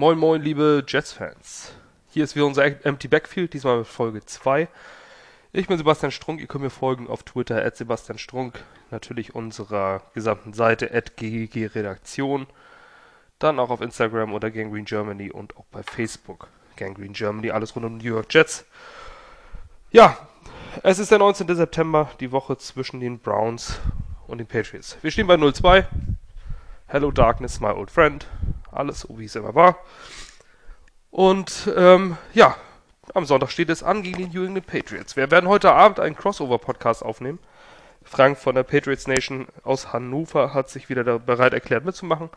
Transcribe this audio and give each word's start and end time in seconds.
Moin 0.00 0.16
moin, 0.16 0.40
liebe 0.40 0.84
Jets-Fans. 0.86 1.72
Hier 2.10 2.22
ist 2.22 2.36
wieder 2.36 2.46
unser 2.46 2.64
Empty 2.86 3.08
Backfield, 3.08 3.52
diesmal 3.52 3.78
mit 3.78 3.88
Folge 3.88 4.24
2. 4.24 4.68
Ich 5.50 5.66
bin 5.66 5.76
Sebastian 5.76 6.12
Strunk, 6.12 6.40
ihr 6.40 6.46
könnt 6.46 6.62
mir 6.62 6.70
folgen 6.70 7.08
auf 7.08 7.24
Twitter, 7.24 7.64
at 7.64 7.76
Sebastian 7.76 8.16
Strunk, 8.16 8.62
natürlich 8.92 9.34
unserer 9.34 10.02
gesamten 10.14 10.52
Seite, 10.52 10.94
at 10.94 11.16
GGG 11.16 11.74
Redaktion, 11.74 12.46
dann 13.40 13.58
auch 13.58 13.70
auf 13.70 13.80
Instagram 13.80 14.34
oder 14.34 14.52
Gangrene 14.52 14.84
Germany 14.84 15.32
und 15.32 15.56
auch 15.56 15.64
bei 15.72 15.82
Facebook. 15.82 16.46
Gangrene 16.76 17.12
Germany, 17.12 17.50
alles 17.50 17.74
rund 17.74 17.84
um 17.84 17.98
die 17.98 18.06
New 18.06 18.14
York 18.14 18.32
Jets. 18.32 18.66
Ja, 19.90 20.16
es 20.84 21.00
ist 21.00 21.10
der 21.10 21.18
19. 21.18 21.52
September, 21.56 22.08
die 22.20 22.30
Woche 22.30 22.56
zwischen 22.56 23.00
den 23.00 23.18
Browns 23.18 23.80
und 24.28 24.38
den 24.38 24.46
Patriots. 24.46 24.96
Wir 25.02 25.10
stehen 25.10 25.26
bei 25.26 25.34
0-2. 25.34 25.86
Hello 26.86 27.10
Darkness, 27.10 27.58
my 27.58 27.70
old 27.70 27.90
friend 27.90 28.28
alles 28.72 29.00
so 29.00 29.18
wie 29.18 29.24
es 29.24 29.36
immer 29.36 29.54
war. 29.54 29.78
Und 31.10 31.70
ähm, 31.76 32.16
ja, 32.34 32.56
am 33.14 33.24
Sonntag 33.24 33.50
steht 33.50 33.70
es 33.70 33.82
an 33.82 34.02
gegen 34.02 34.18
die 34.18 34.38
New 34.38 34.44
England 34.44 34.66
Patriots. 34.66 35.16
Wir 35.16 35.30
werden 35.30 35.48
heute 35.48 35.72
Abend 35.72 36.00
einen 36.00 36.16
Crossover-Podcast 36.16 37.02
aufnehmen. 37.02 37.38
Frank 38.02 38.38
von 38.38 38.54
der 38.54 38.62
Patriots 38.62 39.06
Nation 39.06 39.48
aus 39.64 39.92
Hannover 39.92 40.54
hat 40.54 40.70
sich 40.70 40.88
wieder 40.88 41.18
bereit 41.18 41.52
erklärt 41.52 41.84
mitzumachen. 41.84 42.30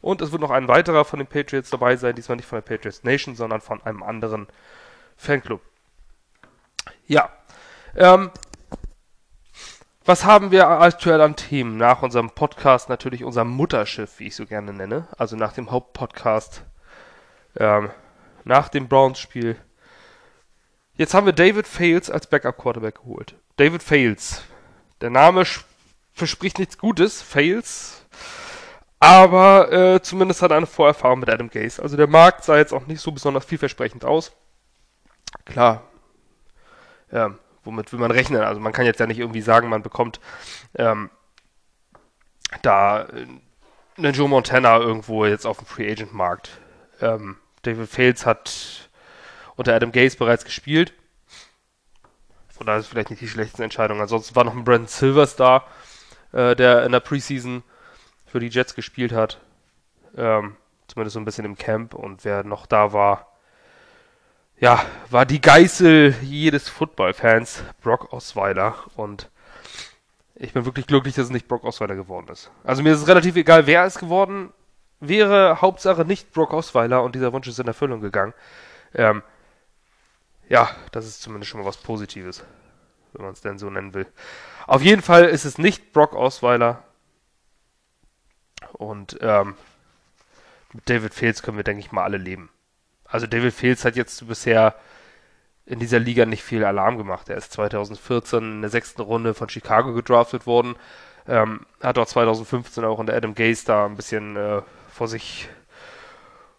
Und 0.00 0.22
es 0.22 0.30
wird 0.30 0.40
noch 0.40 0.50
ein 0.50 0.68
weiterer 0.68 1.04
von 1.04 1.18
den 1.18 1.26
Patriots 1.26 1.70
dabei 1.70 1.96
sein, 1.96 2.14
diesmal 2.14 2.36
nicht 2.36 2.48
von 2.48 2.56
der 2.56 2.62
Patriots 2.62 3.02
Nation, 3.02 3.34
sondern 3.34 3.60
von 3.60 3.82
einem 3.82 4.02
anderen 4.02 4.46
Fanclub. 5.16 5.60
Ja, 7.06 7.30
ähm, 7.96 8.30
was 10.06 10.24
haben 10.24 10.52
wir 10.52 10.68
aktuell 10.68 11.20
an 11.20 11.36
Themen? 11.36 11.76
Nach 11.76 12.02
unserem 12.02 12.30
Podcast 12.30 12.88
natürlich 12.88 13.24
unser 13.24 13.44
Mutterschiff, 13.44 14.18
wie 14.18 14.28
ich 14.28 14.36
so 14.36 14.46
gerne 14.46 14.72
nenne. 14.72 15.08
Also 15.18 15.36
nach 15.36 15.52
dem 15.52 15.70
Hauptpodcast. 15.70 16.62
Ähm, 17.58 17.90
nach 18.44 18.68
dem 18.68 18.86
Browns-Spiel. 18.86 19.56
Jetzt 20.94 21.12
haben 21.12 21.26
wir 21.26 21.32
David 21.32 21.66
Fales 21.66 22.10
als 22.10 22.28
Backup-Quarterback 22.28 22.96
geholt. 22.96 23.34
David 23.56 23.82
Fales. 23.82 24.42
Der 25.00 25.10
Name 25.10 25.44
verspricht 26.12 26.58
nichts 26.58 26.78
Gutes. 26.78 27.20
Fales. 27.20 28.06
Aber 29.00 29.72
äh, 29.72 30.02
zumindest 30.02 30.40
hat 30.40 30.52
er 30.52 30.56
eine 30.56 30.66
Vorerfahrung 30.66 31.20
mit 31.20 31.28
Adam 31.28 31.50
Gase. 31.50 31.82
Also 31.82 31.96
der 31.96 32.06
Markt 32.06 32.44
sah 32.44 32.56
jetzt 32.56 32.72
auch 32.72 32.86
nicht 32.86 33.00
so 33.00 33.12
besonders 33.12 33.44
vielversprechend 33.44 34.04
aus. 34.04 34.32
Klar. 35.44 35.82
Ähm, 37.12 37.38
womit 37.66 37.92
will 37.92 38.00
man 38.00 38.10
rechnen? 38.10 38.42
Also 38.42 38.60
man 38.60 38.72
kann 38.72 38.86
jetzt 38.86 39.00
ja 39.00 39.06
nicht 39.06 39.18
irgendwie 39.18 39.42
sagen, 39.42 39.68
man 39.68 39.82
bekommt 39.82 40.20
ähm, 40.76 41.10
da 42.62 43.06
einen 43.96 44.14
Joe 44.14 44.28
Montana 44.28 44.78
irgendwo 44.78 45.26
jetzt 45.26 45.46
auf 45.46 45.58
dem 45.58 45.66
Free 45.66 45.90
Agent 45.90 46.14
Markt. 46.14 46.60
Ähm, 47.00 47.36
David 47.62 47.88
Fales 47.88 48.24
hat 48.24 48.88
unter 49.56 49.74
Adam 49.74 49.92
Gaze 49.92 50.16
bereits 50.16 50.44
gespielt. 50.44 50.92
Von 52.48 52.66
daher 52.66 52.78
ist 52.78 52.86
es 52.86 52.90
vielleicht 52.90 53.10
nicht 53.10 53.20
die 53.20 53.28
schlechteste 53.28 53.64
Entscheidung. 53.64 54.00
Ansonsten 54.00 54.34
war 54.34 54.44
noch 54.44 54.54
ein 54.54 54.64
Brandon 54.64 54.86
Silvers 54.86 55.36
da, 55.36 55.64
äh, 56.32 56.54
der 56.56 56.84
in 56.86 56.92
der 56.92 57.00
Preseason 57.00 57.62
für 58.24 58.40
die 58.40 58.48
Jets 58.48 58.74
gespielt 58.74 59.12
hat. 59.12 59.40
Ähm, 60.16 60.56
zumindest 60.88 61.14
so 61.14 61.20
ein 61.20 61.24
bisschen 61.24 61.44
im 61.44 61.56
Camp. 61.56 61.94
Und 61.94 62.24
wer 62.24 62.44
noch 62.44 62.66
da 62.66 62.92
war, 62.92 63.35
ja, 64.58 64.84
war 65.10 65.26
die 65.26 65.40
Geißel 65.40 66.14
jedes 66.22 66.68
Football-Fans, 66.68 67.62
Brock 67.82 68.12
Osweiler. 68.12 68.74
Und 68.96 69.30
ich 70.34 70.52
bin 70.52 70.64
wirklich 70.64 70.86
glücklich, 70.86 71.14
dass 71.14 71.26
es 71.26 71.30
nicht 71.30 71.48
Brock 71.48 71.64
Osweiler 71.64 71.94
geworden 71.94 72.28
ist. 72.28 72.50
Also 72.64 72.82
mir 72.82 72.92
ist 72.92 73.02
es 73.02 73.08
relativ 73.08 73.36
egal, 73.36 73.66
wer 73.66 73.84
es 73.84 73.98
geworden 73.98 74.52
wäre. 75.00 75.60
Hauptsache 75.60 76.04
nicht 76.04 76.32
Brock 76.32 76.52
Osweiler 76.52 77.02
und 77.02 77.14
dieser 77.14 77.32
Wunsch 77.32 77.48
ist 77.48 77.58
in 77.58 77.66
Erfüllung 77.66 78.00
gegangen. 78.00 78.34
Ähm, 78.94 79.22
ja, 80.48 80.70
das 80.92 81.06
ist 81.06 81.22
zumindest 81.22 81.50
schon 81.50 81.60
mal 81.60 81.66
was 81.66 81.76
Positives, 81.76 82.44
wenn 83.12 83.24
man 83.24 83.32
es 83.32 83.40
denn 83.40 83.58
so 83.58 83.68
nennen 83.68 83.94
will. 83.94 84.06
Auf 84.66 84.82
jeden 84.82 85.02
Fall 85.02 85.24
ist 85.24 85.44
es 85.44 85.58
nicht 85.58 85.92
Brock 85.92 86.14
Osweiler. 86.14 86.82
Und 88.72 89.18
ähm, 89.20 89.54
mit 90.72 90.88
David 90.88 91.14
Fields 91.14 91.42
können 91.42 91.56
wir, 91.56 91.64
denke 91.64 91.80
ich 91.80 91.92
mal, 91.92 92.04
alle 92.04 92.18
leben. 92.18 92.50
Also 93.08 93.26
David 93.26 93.54
Fields 93.54 93.84
hat 93.84 93.96
jetzt 93.96 94.26
bisher 94.26 94.74
in 95.64 95.78
dieser 95.80 95.98
Liga 95.98 96.26
nicht 96.26 96.42
viel 96.42 96.64
Alarm 96.64 96.96
gemacht. 96.96 97.28
Er 97.28 97.36
ist 97.36 97.52
2014 97.52 98.38
in 98.38 98.60
der 98.60 98.70
sechsten 98.70 99.02
Runde 99.02 99.34
von 99.34 99.48
Chicago 99.48 99.92
gedraftet 99.92 100.46
worden. 100.46 100.76
Ähm, 101.28 101.66
hat 101.82 101.98
auch 101.98 102.06
2015 102.06 102.84
auch 102.84 103.00
in 103.00 103.06
der 103.06 103.16
Adam 103.16 103.34
Gaze 103.34 103.66
da 103.66 103.86
ein 103.86 103.96
bisschen 103.96 104.36
äh, 104.36 104.62
vor 104.92 105.08
sich 105.08 105.48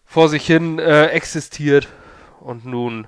vor 0.04 0.28
sich 0.28 0.46
hin 0.46 0.78
äh, 0.78 1.06
existiert 1.08 1.88
und 2.40 2.64
nun 2.64 3.06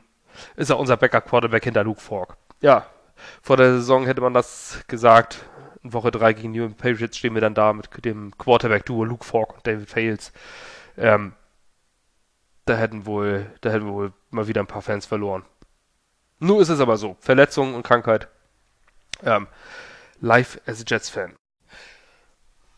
ist 0.57 0.71
er 0.71 0.79
unser 0.79 0.97
Backup 0.99 1.27
Quarterback 1.27 1.65
hinter 1.65 1.83
Luke 1.83 2.01
Falk. 2.01 2.37
Ja, 2.61 2.87
vor 3.43 3.57
der 3.57 3.73
Saison 3.73 4.05
hätte 4.07 4.21
man 4.21 4.35
das 4.35 4.85
gesagt. 4.87 5.45
In 5.83 5.95
Woche 5.95 6.11
3 6.11 6.35
gegen 6.35 6.51
New 6.53 6.63
England 6.63 6.79
Patriots 6.79 7.17
stehen 7.17 7.33
wir 7.33 7.41
dann 7.41 7.55
da 7.55 7.73
mit 7.73 7.89
dem 8.05 8.37
Quarterback-Duo 8.37 9.05
Luke 9.05 9.25
Falk 9.25 9.55
und 9.55 9.67
David 9.67 9.89
Fales. 9.89 10.33
Ähm, 10.99 11.33
da 12.71 12.77
hätten 12.77 13.05
wohl, 13.05 13.51
da 13.61 13.71
hätten 13.71 13.89
wohl 13.89 14.13
mal 14.31 14.47
wieder 14.47 14.61
ein 14.61 14.67
paar 14.69 14.83
Fans 14.83 15.05
verloren. 15.05 15.45
Nun 16.39 16.61
ist 16.61 16.69
es 16.69 16.81
aber 16.81 16.97
so. 16.97 17.17
Verletzung 17.19 17.75
und 17.75 17.83
Krankheit. 17.83 18.29
Ähm, 19.25 19.49
live 20.21 20.61
as 20.67 20.81
a 20.81 20.85
Jets-Fan. 20.87 21.35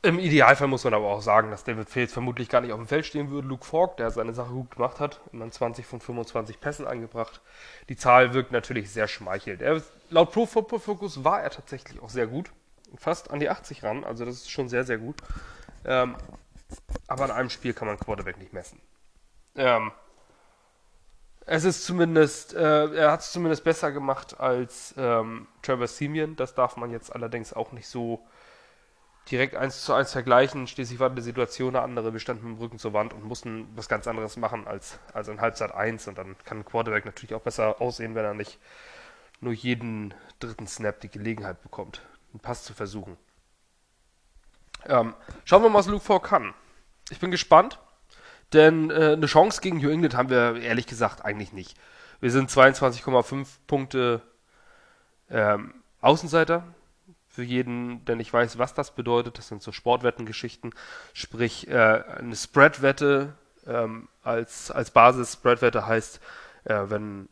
Im 0.04 0.19
Idealfall 0.19 0.66
muss 0.66 0.82
man 0.82 0.94
aber 0.94 1.06
auch 1.06 1.20
sagen, 1.20 1.52
dass 1.52 1.62
David 1.62 1.88
Fields 1.88 2.12
vermutlich 2.12 2.48
gar 2.48 2.60
nicht 2.60 2.72
auf 2.72 2.78
dem 2.78 2.88
Feld 2.88 3.06
stehen 3.06 3.31
würde. 3.31 3.47
Luke 3.47 3.64
Falk, 3.64 3.98
der 3.98 4.10
seine 4.10 4.32
Sache 4.34 4.52
gut 4.52 4.72
gemacht 4.72 4.98
hat, 4.98 5.20
immer 5.32 5.48
20 5.48 5.86
von 5.86 6.00
25 6.00 6.58
Pässen 6.58 6.86
angebracht. 6.86 7.41
Die 7.88 7.97
Zahl 7.97 8.34
wirkt 8.34 8.50
natürlich 8.50 8.91
sehr 8.91 9.06
schmeichelt. 9.06 9.60
Er, 9.60 9.81
laut 10.10 10.32
Pro 10.32 10.47
Football 10.47 10.81
Focus 10.81 11.22
war 11.22 11.42
er 11.42 11.50
tatsächlich 11.50 12.02
auch 12.02 12.10
sehr 12.10 12.26
gut. 12.26 12.50
Fast 12.97 13.31
an 13.31 13.38
die 13.38 13.48
80 13.48 13.84
ran, 13.84 14.04
also 14.04 14.25
das 14.25 14.36
ist 14.36 14.50
schon 14.50 14.69
sehr, 14.69 14.84
sehr 14.84 14.98
gut. 14.98 15.16
Ähm, 15.84 16.16
aber 17.06 17.26
in 17.26 17.31
einem 17.31 17.50
Spiel 17.50 17.75
kann 17.75 17.86
man 17.86 17.98
Quarterback 17.98 18.38
nicht 18.38 18.52
messen. 18.52 18.81
Ähm, 19.56 19.92
es 21.44 21.64
ist 21.64 21.84
zumindest, 21.84 22.54
äh, 22.54 22.94
er 22.94 23.12
hat 23.12 23.20
es 23.20 23.32
zumindest 23.32 23.64
besser 23.64 23.90
gemacht 23.92 24.38
als 24.38 24.94
ähm, 24.96 25.48
Trevor 25.62 25.88
Simeon. 25.88 26.36
Das 26.36 26.54
darf 26.54 26.76
man 26.76 26.90
jetzt 26.90 27.14
allerdings 27.14 27.52
auch 27.52 27.72
nicht 27.72 27.88
so 27.88 28.24
direkt 29.30 29.56
eins 29.56 29.84
zu 29.84 29.92
eins 29.92 30.12
vergleichen. 30.12 30.66
Schließlich 30.66 31.00
war 31.00 31.10
die 31.10 31.22
Situation 31.22 31.74
eine 31.74 31.84
andere. 31.84 32.12
Wir 32.12 32.20
standen 32.20 32.48
mit 32.48 32.58
dem 32.58 32.62
Rücken 32.62 32.78
zur 32.78 32.92
Wand 32.92 33.12
und 33.12 33.24
mussten 33.24 33.68
was 33.74 33.88
ganz 33.88 34.06
anderes 34.06 34.36
machen 34.36 34.66
als, 34.66 34.98
als 35.12 35.28
in 35.28 35.40
Halbzeit 35.40 35.72
1. 35.72 36.08
Und 36.08 36.19
dann 36.19 36.36
kann 36.44 36.58
ein 36.58 36.64
Quarterback 36.64 37.04
natürlich 37.04 37.34
auch 37.34 37.42
besser 37.42 37.80
aussehen, 37.80 38.14
wenn 38.14 38.24
er 38.24 38.34
nicht 38.34 38.58
nur 39.40 39.52
jeden 39.52 40.14
dritten 40.38 40.66
Snap 40.66 41.00
die 41.00 41.10
Gelegenheit 41.10 41.62
bekommt, 41.62 42.02
einen 42.32 42.40
Pass 42.40 42.62
zu 42.62 42.74
versuchen. 42.74 43.16
Ähm, 44.86 45.14
schauen 45.44 45.62
wir 45.62 45.69
mal, 45.69 45.78
was 45.78 45.86
Luke 45.86 46.04
Falk 46.04 46.24
kann. 46.24 46.54
Ich 47.10 47.19
bin 47.19 47.30
gespannt. 47.30 47.78
Denn 48.52 48.90
äh, 48.90 49.12
eine 49.12 49.26
Chance 49.26 49.60
gegen 49.60 49.78
New 49.78 49.90
England 49.90 50.16
haben 50.16 50.30
wir 50.30 50.60
ehrlich 50.60 50.86
gesagt 50.86 51.24
eigentlich 51.24 51.52
nicht. 51.52 51.76
Wir 52.20 52.30
sind 52.30 52.50
22,5 52.50 53.46
Punkte 53.66 54.22
ähm, 55.30 55.74
Außenseiter. 56.00 56.64
Für 57.28 57.42
jeden, 57.42 58.04
der 58.04 58.16
nicht 58.16 58.32
weiß, 58.32 58.58
was 58.58 58.74
das 58.74 58.94
bedeutet, 58.94 59.38
das 59.38 59.48
sind 59.48 59.62
so 59.62 59.72
Sportwettengeschichten. 59.72 60.74
Sprich, 61.14 61.66
äh, 61.68 61.74
eine 62.18 62.36
Spread-Wette 62.36 63.32
ähm, 63.66 64.08
als, 64.22 64.70
als 64.70 64.90
Basis. 64.90 65.32
Spread-Wette 65.32 65.86
heißt, 65.86 66.20
äh, 66.64 66.82
wenn 66.88 67.28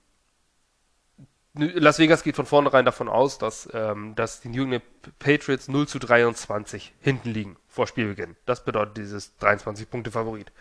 Las 1.54 1.98
Vegas 1.98 2.22
geht 2.22 2.37
von 2.37 2.47
vornherein 2.47 2.84
davon 2.84 3.08
aus, 3.08 3.37
dass, 3.37 3.69
ähm, 3.75 4.14
dass 4.14 4.41
die 4.41 4.48
New 4.48 4.62
England 4.62 4.84
Patriots 5.19 5.66
0 5.66 5.88
zu 5.88 5.98
23 5.98 6.94
hinten 7.00 7.31
liegen 7.31 7.56
vor 7.66 7.88
Spielbeginn. 7.88 8.37
Das 8.47 8.64
bedeutet 8.64 8.98
dieses 8.98 9.37
23 9.38 9.91
Punkte 9.91 10.12
Favorit. 10.12 10.52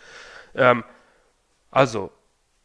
Ähm, 0.55 0.83
also, 1.71 2.11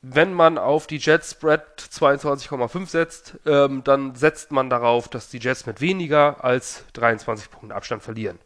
wenn 0.02 0.34
man 0.34 0.58
auf 0.58 0.86
die 0.86 0.98
Jets 0.98 1.32
Spread 1.32 1.62
22,5 1.78 2.86
setzt, 2.86 3.38
ähm, 3.46 3.82
dann 3.84 4.14
setzt 4.14 4.52
man 4.52 4.68
darauf, 4.68 5.08
dass 5.08 5.30
die 5.30 5.38
Jets 5.38 5.66
mit 5.66 5.80
weniger 5.80 6.44
als 6.44 6.84
23 6.92 7.50
Punkten 7.50 7.72
Abstand 7.72 8.02
verlieren. 8.02 8.38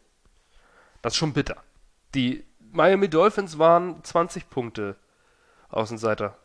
Das 1.01 1.13
ist 1.13 1.17
schon 1.17 1.33
bitter. 1.33 1.57
Die 2.15 2.45
Miami 2.71 3.09
Dolphins 3.09 3.57
waren 3.57 4.03
20 4.03 4.49
Punkte 4.49 4.95
Außenseiter. 5.69 6.37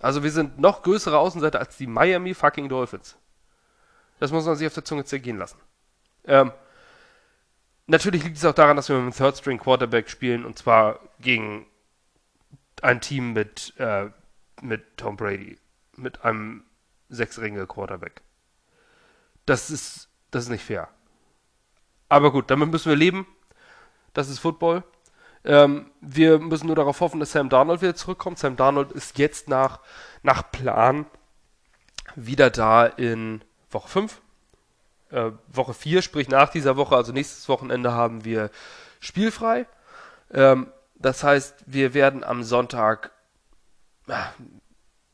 Also 0.00 0.22
wir 0.22 0.30
sind 0.30 0.58
noch 0.58 0.82
größere 0.82 1.18
Außenseiter 1.18 1.58
als 1.58 1.76
die 1.76 1.86
Miami 1.86 2.34
fucking 2.34 2.68
Dolphins. 2.68 3.16
Das 4.20 4.32
muss 4.32 4.46
man 4.46 4.56
sich 4.56 4.66
auf 4.66 4.74
der 4.74 4.84
Zunge 4.84 5.04
zergehen 5.04 5.38
lassen. 5.38 5.58
Ähm, 6.26 6.52
natürlich 7.86 8.24
liegt 8.24 8.36
es 8.36 8.44
auch 8.44 8.54
daran, 8.54 8.76
dass 8.76 8.88
wir 8.88 8.96
mit 8.96 9.02
einem 9.02 9.12
Third 9.12 9.36
String 9.36 9.58
Quarterback 9.58 10.08
spielen 10.08 10.44
und 10.44 10.58
zwar 10.58 11.00
gegen 11.20 11.66
ein 12.84 13.00
Team 13.00 13.32
mit, 13.32 13.72
äh, 13.78 14.10
mit 14.60 14.98
Tom 14.98 15.16
Brady, 15.16 15.58
mit 15.96 16.22
einem 16.22 16.64
sechsringe 17.08 17.66
Quarterback. 17.66 18.20
Das 19.46 19.70
ist, 19.70 20.08
das 20.30 20.44
ist 20.44 20.50
nicht 20.50 20.64
fair. 20.64 20.88
Aber 22.08 22.30
gut, 22.30 22.50
damit 22.50 22.70
müssen 22.70 22.90
wir 22.90 22.96
leben. 22.96 23.26
Das 24.12 24.28
ist 24.28 24.38
Football. 24.38 24.84
Ähm, 25.44 25.90
wir 26.00 26.38
müssen 26.38 26.66
nur 26.66 26.76
darauf 26.76 27.00
hoffen, 27.00 27.20
dass 27.20 27.32
Sam 27.32 27.48
Darnold 27.48 27.82
wieder 27.82 27.94
zurückkommt. 27.94 28.38
Sam 28.38 28.56
Darnold 28.56 28.92
ist 28.92 29.18
jetzt 29.18 29.48
nach, 29.48 29.80
nach 30.22 30.50
Plan 30.52 31.06
wieder 32.14 32.50
da 32.50 32.86
in 32.86 33.42
Woche 33.70 33.88
5. 33.88 34.20
Äh, 35.10 35.30
Woche 35.48 35.74
4, 35.74 36.02
sprich 36.02 36.28
nach 36.28 36.50
dieser 36.50 36.76
Woche, 36.76 36.96
also 36.96 37.12
nächstes 37.12 37.48
Wochenende 37.48 37.92
haben 37.92 38.24
wir 38.24 38.50
spielfrei. 39.00 39.66
Ähm, 40.32 40.68
das 41.04 41.22
heißt, 41.22 41.64
wir 41.66 41.94
werden 41.94 42.24
am 42.24 42.42
Sonntag 42.42 43.10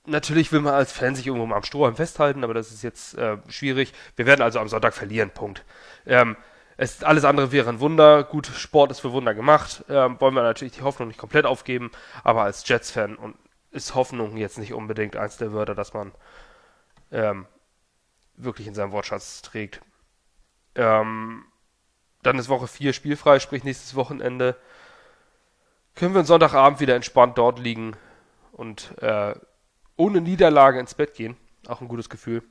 natürlich 0.06 0.52
will 0.52 0.60
man 0.60 0.74
als 0.74 0.92
Fan 0.92 1.14
sich 1.14 1.26
irgendwo 1.26 1.46
mal 1.46 1.56
am 1.56 1.62
Strohhalm 1.62 1.96
festhalten, 1.96 2.44
aber 2.44 2.54
das 2.54 2.72
ist 2.72 2.82
jetzt 2.82 3.16
äh, 3.16 3.38
schwierig. 3.48 3.92
Wir 4.16 4.26
werden 4.26 4.42
also 4.42 4.58
am 4.58 4.68
Sonntag 4.68 4.94
verlieren, 4.94 5.30
Punkt. 5.30 5.64
Ähm, 6.06 6.36
es, 6.76 7.04
alles 7.04 7.24
andere 7.24 7.52
wäre 7.52 7.68
ein 7.68 7.80
Wunder. 7.80 8.24
Gut, 8.24 8.46
Sport 8.46 8.90
ist 8.90 9.00
für 9.00 9.12
Wunder 9.12 9.34
gemacht. 9.34 9.84
Ähm, 9.88 10.20
wollen 10.20 10.34
wir 10.34 10.42
natürlich 10.42 10.74
die 10.74 10.82
Hoffnung 10.82 11.08
nicht 11.08 11.18
komplett 11.18 11.46
aufgeben, 11.46 11.90
aber 12.24 12.42
als 12.42 12.66
Jets-Fan 12.66 13.34
ist 13.70 13.94
Hoffnung 13.94 14.36
jetzt 14.36 14.58
nicht 14.58 14.72
unbedingt 14.72 15.16
eins 15.16 15.36
der 15.36 15.52
Wörter, 15.52 15.74
dass 15.74 15.92
man 15.92 16.12
ähm, 17.12 17.46
wirklich 18.36 18.66
in 18.66 18.74
seinem 18.74 18.92
Wortschatz 18.92 19.42
trägt. 19.42 19.80
Ähm, 20.74 21.44
dann 22.22 22.38
ist 22.38 22.48
Woche 22.48 22.66
4 22.66 22.92
spielfrei, 22.92 23.38
sprich 23.38 23.64
nächstes 23.64 23.94
Wochenende. 23.94 24.56
Können 25.94 26.14
wir 26.14 26.24
Sonntagabend 26.24 26.80
wieder 26.80 26.96
entspannt 26.96 27.36
dort 27.38 27.58
liegen 27.58 27.96
und 28.52 28.96
äh, 29.02 29.34
ohne 29.96 30.20
Niederlage 30.20 30.80
ins 30.80 30.94
Bett 30.94 31.14
gehen. 31.14 31.36
Auch 31.68 31.80
ein 31.80 31.88
gutes 31.88 32.08
Gefühl. 32.08 32.42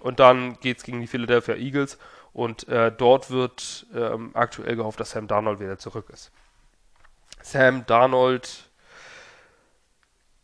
Und 0.00 0.20
dann 0.20 0.58
geht 0.60 0.78
es 0.78 0.84
gegen 0.84 1.00
die 1.00 1.06
Philadelphia 1.06 1.56
Eagles 1.56 1.98
und 2.32 2.68
äh, 2.68 2.92
dort 2.92 3.30
wird 3.30 3.86
ähm, 3.94 4.30
aktuell 4.34 4.76
gehofft, 4.76 5.00
dass 5.00 5.10
Sam 5.10 5.26
Darnold 5.26 5.58
wieder 5.58 5.78
zurück 5.78 6.10
ist. 6.12 6.30
Sam 7.42 7.86
Darnold 7.86 8.68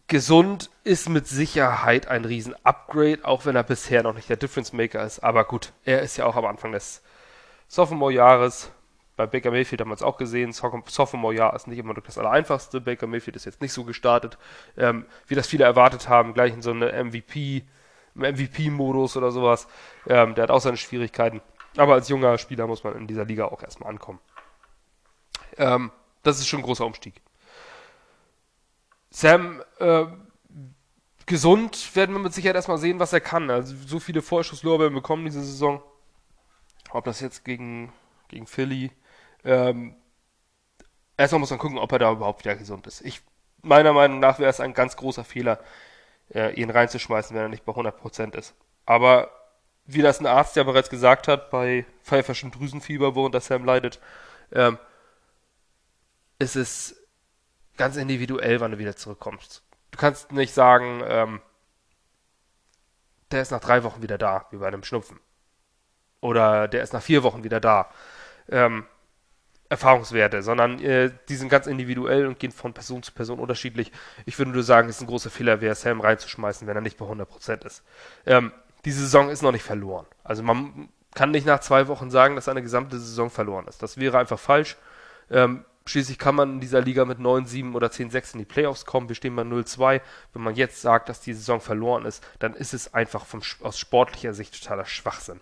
gesund 0.06 0.70
ist 0.84 1.08
mit 1.08 1.26
Sicherheit 1.26 2.06
ein 2.06 2.24
Riesen-Upgrade, 2.24 3.24
auch 3.24 3.46
wenn 3.46 3.56
er 3.56 3.62
bisher 3.62 4.02
noch 4.02 4.14
nicht 4.14 4.28
der 4.28 4.36
Difference 4.36 4.72
Maker 4.72 5.04
ist. 5.04 5.20
Aber 5.20 5.44
gut, 5.44 5.72
er 5.84 6.02
ist 6.02 6.16
ja 6.16 6.26
auch 6.26 6.36
am 6.36 6.44
Anfang 6.44 6.72
des 6.72 7.02
Sophomore-Jahres 7.68 8.70
bei 9.22 9.38
Baker 9.38 9.50
Mayfield 9.52 9.80
haben 9.80 9.90
wir 9.90 9.94
es 9.94 10.02
auch 10.02 10.16
gesehen. 10.16 10.52
Sophomore-Jahr 10.52 11.54
ist 11.54 11.68
nicht 11.68 11.78
immer 11.78 11.94
das 11.94 12.18
Allereinfachste. 12.18 12.80
Baker 12.80 13.06
Mayfield 13.06 13.36
ist 13.36 13.44
jetzt 13.44 13.60
nicht 13.60 13.72
so 13.72 13.84
gestartet, 13.84 14.36
ähm, 14.76 15.06
wie 15.28 15.34
das 15.34 15.46
viele 15.46 15.64
erwartet 15.64 16.08
haben, 16.08 16.34
gleich 16.34 16.52
in 16.52 16.62
so 16.62 16.72
eine 16.72 16.92
MVP, 17.04 17.64
MVP-Modus 18.14 19.16
oder 19.16 19.30
sowas. 19.30 19.68
Ähm, 20.08 20.34
der 20.34 20.44
hat 20.44 20.50
auch 20.50 20.60
seine 20.60 20.76
Schwierigkeiten. 20.76 21.40
Aber 21.76 21.94
als 21.94 22.08
junger 22.08 22.36
Spieler 22.38 22.66
muss 22.66 22.84
man 22.84 22.96
in 22.96 23.06
dieser 23.06 23.24
Liga 23.24 23.46
auch 23.46 23.62
erstmal 23.62 23.90
ankommen. 23.90 24.18
Ähm, 25.56 25.92
das 26.22 26.38
ist 26.38 26.48
schon 26.48 26.60
ein 26.60 26.64
großer 26.64 26.84
Umstieg. 26.84 27.22
Sam, 29.10 29.62
äh, 29.78 30.06
gesund 31.26 31.94
werden 31.94 32.14
wir 32.14 32.20
mit 32.20 32.34
Sicherheit 32.34 32.56
erstmal 32.56 32.78
sehen, 32.78 32.98
was 32.98 33.12
er 33.12 33.20
kann. 33.20 33.50
Also 33.50 33.74
so 33.86 34.00
viele 34.00 34.20
Vorschusslorbeeren 34.20 34.94
bekommen 34.94 35.24
diese 35.24 35.42
Saison. 35.42 35.80
Ob 36.90 37.04
das 37.04 37.20
jetzt 37.20 37.44
gegen, 37.44 37.92
gegen 38.28 38.46
Philly 38.46 38.90
ähm, 39.44 39.96
erstmal 41.16 41.40
muss 41.40 41.50
man 41.50 41.58
gucken, 41.58 41.78
ob 41.78 41.92
er 41.92 41.98
da 41.98 42.12
überhaupt 42.12 42.44
wieder 42.44 42.56
gesund 42.56 42.86
ist. 42.86 43.00
Ich, 43.02 43.22
meiner 43.62 43.92
Meinung 43.92 44.20
nach 44.20 44.38
wäre 44.38 44.50
es 44.50 44.60
ein 44.60 44.74
ganz 44.74 44.96
großer 44.96 45.24
Fehler, 45.24 45.58
äh, 46.34 46.52
ihn 46.54 46.70
reinzuschmeißen, 46.70 47.34
wenn 47.34 47.42
er 47.42 47.48
nicht 47.48 47.64
bei 47.64 47.72
100% 47.72 48.36
ist. 48.36 48.54
Aber 48.86 49.30
wie 49.84 50.02
das 50.02 50.20
ein 50.20 50.26
Arzt 50.26 50.56
ja 50.56 50.62
bereits 50.62 50.90
gesagt 50.90 51.28
hat, 51.28 51.50
bei 51.50 51.84
pfeiferschem 52.04 52.50
Drüsenfieber, 52.50 53.14
worunter 53.14 53.40
Sam 53.40 53.64
leidet, 53.64 54.00
ähm, 54.52 54.78
ist 56.38 56.56
es 56.56 56.96
ganz 57.76 57.96
individuell, 57.96 58.60
wann 58.60 58.72
du 58.72 58.78
wieder 58.78 58.96
zurückkommst. 58.96 59.62
Du 59.90 59.98
kannst 59.98 60.32
nicht 60.32 60.54
sagen, 60.54 61.02
ähm, 61.06 61.40
der 63.30 63.42
ist 63.42 63.50
nach 63.50 63.60
drei 63.60 63.82
Wochen 63.82 64.02
wieder 64.02 64.18
da, 64.18 64.46
wie 64.50 64.58
bei 64.58 64.66
einem 64.66 64.84
Schnupfen. 64.84 65.20
Oder 66.20 66.68
der 66.68 66.82
ist 66.82 66.92
nach 66.92 67.02
vier 67.02 67.22
Wochen 67.22 67.44
wieder 67.44 67.60
da. 67.60 67.90
Ähm, 68.48 68.86
Erfahrungswerte, 69.72 70.42
sondern 70.42 70.78
äh, 70.80 71.10
die 71.30 71.34
sind 71.34 71.48
ganz 71.48 71.66
individuell 71.66 72.26
und 72.26 72.38
gehen 72.38 72.52
von 72.52 72.74
Person 72.74 73.02
zu 73.02 73.10
Person 73.10 73.38
unterschiedlich. 73.38 73.90
Ich 74.26 74.38
würde 74.38 74.50
nur 74.50 74.62
sagen, 74.62 74.90
es 74.90 74.96
ist 74.96 75.00
ein 75.00 75.06
großer 75.06 75.30
Fehler, 75.30 75.62
wäre 75.62 75.74
Sam 75.74 76.02
reinzuschmeißen, 76.02 76.68
wenn 76.68 76.76
er 76.76 76.82
nicht 76.82 76.98
bei 76.98 77.06
100% 77.06 77.64
ist. 77.64 77.82
Ähm, 78.26 78.52
die 78.84 78.92
Saison 78.92 79.30
ist 79.30 79.40
noch 79.40 79.50
nicht 79.50 79.64
verloren. 79.64 80.04
Also 80.24 80.42
man 80.42 80.90
kann 81.14 81.30
nicht 81.30 81.46
nach 81.46 81.60
zwei 81.60 81.88
Wochen 81.88 82.10
sagen, 82.10 82.36
dass 82.36 82.48
eine 82.48 82.60
gesamte 82.60 82.98
Saison 82.98 83.30
verloren 83.30 83.66
ist. 83.66 83.82
Das 83.82 83.96
wäre 83.96 84.18
einfach 84.18 84.38
falsch. 84.38 84.76
Ähm, 85.30 85.64
schließlich 85.86 86.18
kann 86.18 86.34
man 86.34 86.54
in 86.54 86.60
dieser 86.60 86.82
Liga 86.82 87.06
mit 87.06 87.18
9, 87.18 87.46
7 87.46 87.74
oder 87.74 87.90
10, 87.90 88.10
6 88.10 88.34
in 88.34 88.40
die 88.40 88.44
Playoffs 88.44 88.84
kommen. 88.84 89.08
Wir 89.08 89.16
stehen 89.16 89.34
bei 89.34 89.42
0-2. 89.42 90.02
Wenn 90.34 90.42
man 90.42 90.54
jetzt 90.54 90.82
sagt, 90.82 91.08
dass 91.08 91.22
die 91.22 91.32
Saison 91.32 91.62
verloren 91.62 92.04
ist, 92.04 92.22
dann 92.40 92.52
ist 92.52 92.74
es 92.74 92.92
einfach 92.92 93.24
vom, 93.24 93.40
aus 93.62 93.78
sportlicher 93.78 94.34
Sicht 94.34 94.60
totaler 94.62 94.84
Schwachsinn. 94.84 95.40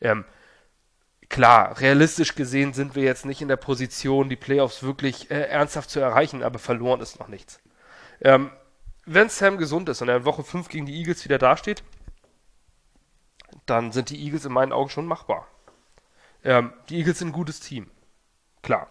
Ähm, 0.00 0.24
klar, 1.28 1.80
realistisch 1.80 2.34
gesehen 2.34 2.72
sind 2.72 2.94
wir 2.94 3.02
jetzt 3.02 3.26
nicht 3.26 3.42
in 3.42 3.48
der 3.48 3.56
Position, 3.56 4.28
die 4.28 4.36
Playoffs 4.36 4.82
wirklich 4.82 5.30
äh, 5.30 5.42
ernsthaft 5.42 5.90
zu 5.90 6.00
erreichen, 6.00 6.42
aber 6.42 6.58
verloren 6.58 7.00
ist 7.00 7.18
noch 7.18 7.28
nichts. 7.28 7.60
Ähm, 8.20 8.50
wenn 9.04 9.28
Sam 9.28 9.58
gesund 9.58 9.88
ist 9.88 10.02
und 10.02 10.08
er 10.08 10.16
in 10.16 10.24
Woche 10.24 10.42
5 10.42 10.68
gegen 10.68 10.86
die 10.86 10.98
Eagles 10.98 11.24
wieder 11.24 11.38
dasteht, 11.38 11.82
dann 13.66 13.92
sind 13.92 14.10
die 14.10 14.22
Eagles 14.24 14.44
in 14.44 14.52
meinen 14.52 14.72
Augen 14.72 14.90
schon 14.90 15.06
machbar. 15.06 15.46
Ähm, 16.44 16.72
die 16.88 16.98
Eagles 16.98 17.18
sind 17.18 17.28
ein 17.28 17.32
gutes 17.32 17.60
Team. 17.60 17.90
Klar. 18.62 18.90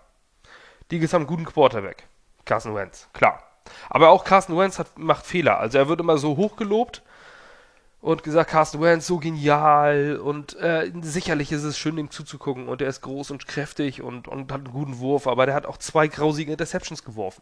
Die 0.89 0.95
Eagles 0.95 1.13
haben 1.13 1.21
einen 1.21 1.27
guten 1.27 1.45
Quarterback. 1.45 2.07
Carson 2.45 2.75
Wentz. 2.75 3.09
Klar. 3.13 3.43
Aber 3.89 4.09
auch 4.09 4.23
Carson 4.23 4.57
Wentz 4.57 4.79
hat, 4.79 4.97
macht 4.97 5.25
Fehler. 5.25 5.59
Also 5.59 5.77
er 5.77 5.87
wird 5.87 5.99
immer 5.99 6.17
so 6.17 6.37
hoch 6.37 6.55
gelobt 6.55 7.01
und 8.05 8.21
gesagt, 8.21 8.51
Carsten 8.51 8.79
Wentz 8.81 9.07
so 9.07 9.17
genial 9.17 10.17
und 10.17 10.55
äh, 10.61 10.91
sicherlich 11.01 11.51
ist 11.51 11.63
es 11.63 11.75
schön, 11.75 11.97
ihm 11.97 12.11
zuzugucken 12.11 12.67
und 12.67 12.79
er 12.79 12.87
ist 12.87 13.01
groß 13.01 13.31
und 13.31 13.47
kräftig 13.47 14.03
und, 14.03 14.27
und 14.27 14.51
hat 14.51 14.59
einen 14.59 14.71
guten 14.71 14.99
Wurf, 14.99 15.25
aber 15.25 15.47
der 15.47 15.55
hat 15.55 15.65
auch 15.65 15.77
zwei 15.77 16.07
grausige 16.07 16.51
Interceptions 16.51 17.03
geworfen. 17.03 17.41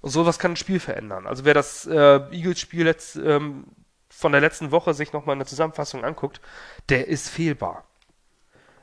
Und 0.00 0.08
sowas 0.08 0.38
kann 0.38 0.52
ein 0.52 0.56
Spiel 0.56 0.80
verändern. 0.80 1.26
Also 1.26 1.44
wer 1.44 1.52
das 1.52 1.84
äh, 1.84 2.20
Eagles-Spiel 2.30 2.96
ähm, 3.22 3.66
von 4.08 4.32
der 4.32 4.40
letzten 4.40 4.70
Woche 4.70 4.94
sich 4.94 5.12
nochmal 5.12 5.34
in 5.34 5.40
der 5.40 5.46
Zusammenfassung 5.46 6.06
anguckt, 6.06 6.40
der 6.88 7.08
ist 7.08 7.28
fehlbar. 7.28 7.84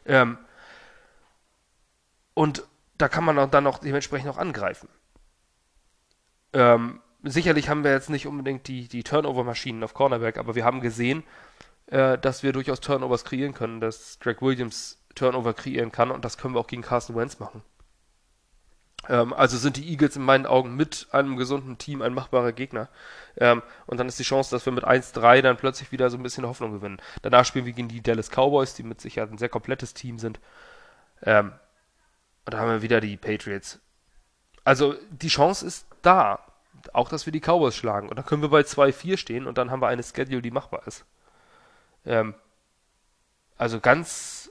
Ähm, 0.06 0.38
und 2.36 2.68
da 3.00 3.10
kann 3.10 3.24
man 3.24 3.50
dann 3.50 3.66
auch 3.66 3.80
dementsprechend 3.80 4.30
auch 4.30 4.38
angreifen. 4.38 4.90
Ähm, 6.54 7.02
sicherlich 7.24 7.70
haben 7.70 7.84
wir 7.84 7.92
jetzt 7.92 8.10
nicht 8.10 8.28
unbedingt 8.28 8.68
die, 8.68 8.88
die 8.88 9.04
Turnover-Maschinen 9.04 9.84
auf 9.84 9.94
Cornerback, 9.94 10.38
aber 10.38 10.56
wir 10.56 10.66
haben 10.66 10.82
gesehen, 10.82 11.24
äh, 11.88 12.18
dass 12.18 12.44
wir 12.44 12.54
durchaus 12.54 12.80
Turnovers 12.80 13.26
kreieren 13.26 13.54
können, 13.54 13.82
dass 13.82 14.20
Greg 14.20 14.42
Williams 14.42 14.98
Turnover 15.16 15.54
kreieren 15.54 15.92
kann 15.92 16.12
und 16.12 16.24
das 16.26 16.38
können 16.38 16.56
wir 16.56 16.60
auch 16.60 16.68
gegen 16.68 16.82
Carson 16.82 17.16
Wentz 17.16 17.40
machen. 17.40 17.62
Ähm, 19.10 19.34
also 19.34 19.58
sind 19.58 19.78
die 19.78 19.90
Eagles 19.90 20.16
in 20.16 20.22
meinen 20.24 20.46
Augen 20.46 20.76
mit 20.76 21.08
einem 21.12 21.36
gesunden 21.36 21.78
Team 21.78 22.02
ein 22.02 22.14
machbarer 22.14 22.52
Gegner. 22.52 22.90
Ähm, 23.38 23.62
und 23.88 24.00
dann 24.00 24.08
ist 24.08 24.20
die 24.20 24.24
Chance, 24.24 24.52
dass 24.52 24.66
wir 24.66 24.74
mit 24.74 24.86
1-3 24.86 25.42
dann 25.42 25.58
plötzlich 25.58 25.92
wieder 25.92 26.10
so 26.10 26.18
ein 26.18 26.24
bisschen 26.24 26.46
Hoffnung 26.46 26.72
gewinnen. 26.74 27.02
Danach 27.22 27.46
spielen 27.46 27.66
wir 27.66 27.74
gegen 27.74 27.88
die 27.88 28.02
Dallas 28.02 28.30
Cowboys, 28.30 28.74
die 28.74 28.84
mit 28.84 29.02
Sicherheit 29.02 29.32
ein 29.32 29.38
sehr 29.38 29.50
komplettes 29.50 29.94
Team 29.94 30.20
sind. 30.20 30.40
Ähm, 31.24 31.52
und 32.46 32.54
da 32.54 32.60
haben 32.60 32.70
wir 32.70 32.82
wieder 32.82 33.02
die 33.02 33.18
Patriots. 33.18 33.80
Also 34.64 34.96
die 35.10 35.28
Chance 35.28 35.66
ist 35.66 35.88
da 36.02 36.40
auch, 36.94 37.10
dass 37.10 37.26
wir 37.26 37.34
die 37.34 37.42
Cowboys 37.42 37.76
schlagen. 37.76 38.10
Und 38.10 38.18
dann 38.18 38.26
können 38.26 38.42
wir 38.42 38.50
bei 38.50 38.62
2-4 38.62 39.18
stehen 39.18 39.48
und 39.48 39.58
dann 39.58 39.72
haben 39.72 39.82
wir 39.82 39.88
eine 39.88 40.04
Schedule, 40.04 40.42
die 40.42 40.52
machbar 40.52 40.88
ist. 40.88 41.06
Ähm, 42.06 42.36
also 43.58 43.80
ganz 43.80 44.50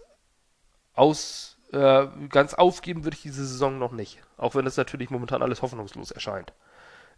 aus, 0.95 1.59
äh, 1.73 2.07
ganz 2.29 2.55
aufgeben 2.55 3.05
würde 3.05 3.17
ich 3.17 3.23
diese 3.23 3.47
Saison 3.47 3.79
noch 3.79 3.93
nicht. 3.93 4.19
Auch 4.37 4.55
wenn 4.55 4.67
es 4.67 4.77
natürlich 4.77 5.11
momentan 5.11 5.43
alles 5.43 5.63
hoffnungslos 5.63 6.11
erscheint. 6.11 6.53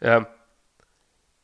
Ähm, 0.00 0.26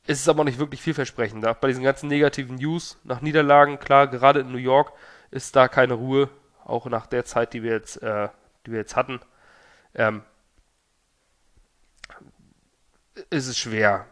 ist 0.07 0.21
es 0.21 0.29
aber 0.29 0.45
nicht 0.45 0.59
wirklich 0.59 0.81
vielversprechend. 0.81 1.45
Bei 1.61 1.69
diesen 1.69 1.85
ganzen 1.85 2.09
negativen 2.09 2.57
News 2.57 2.99
nach 3.05 3.21
Niederlagen, 3.21 3.79
klar, 3.79 4.07
gerade 4.07 4.41
in 4.41 4.51
New 4.51 4.59
York 4.59 4.93
ist 5.31 5.55
da 5.55 5.69
keine 5.69 5.95
Ruhe, 5.95 6.31
auch 6.65 6.87
nach 6.87 7.07
der 7.07 7.27
Zeit, 7.27 7.53
die 7.53 7.63
wir 7.63 7.73
jetzt, 7.73 8.03
äh, 8.03 8.29
die 8.65 8.73
wir 8.73 8.79
jetzt 8.79 8.97
hatten. 8.97 9.21
Ähm, 9.95 10.23
ist 13.31 13.49
es 13.49 13.59
schwer, 13.59 14.07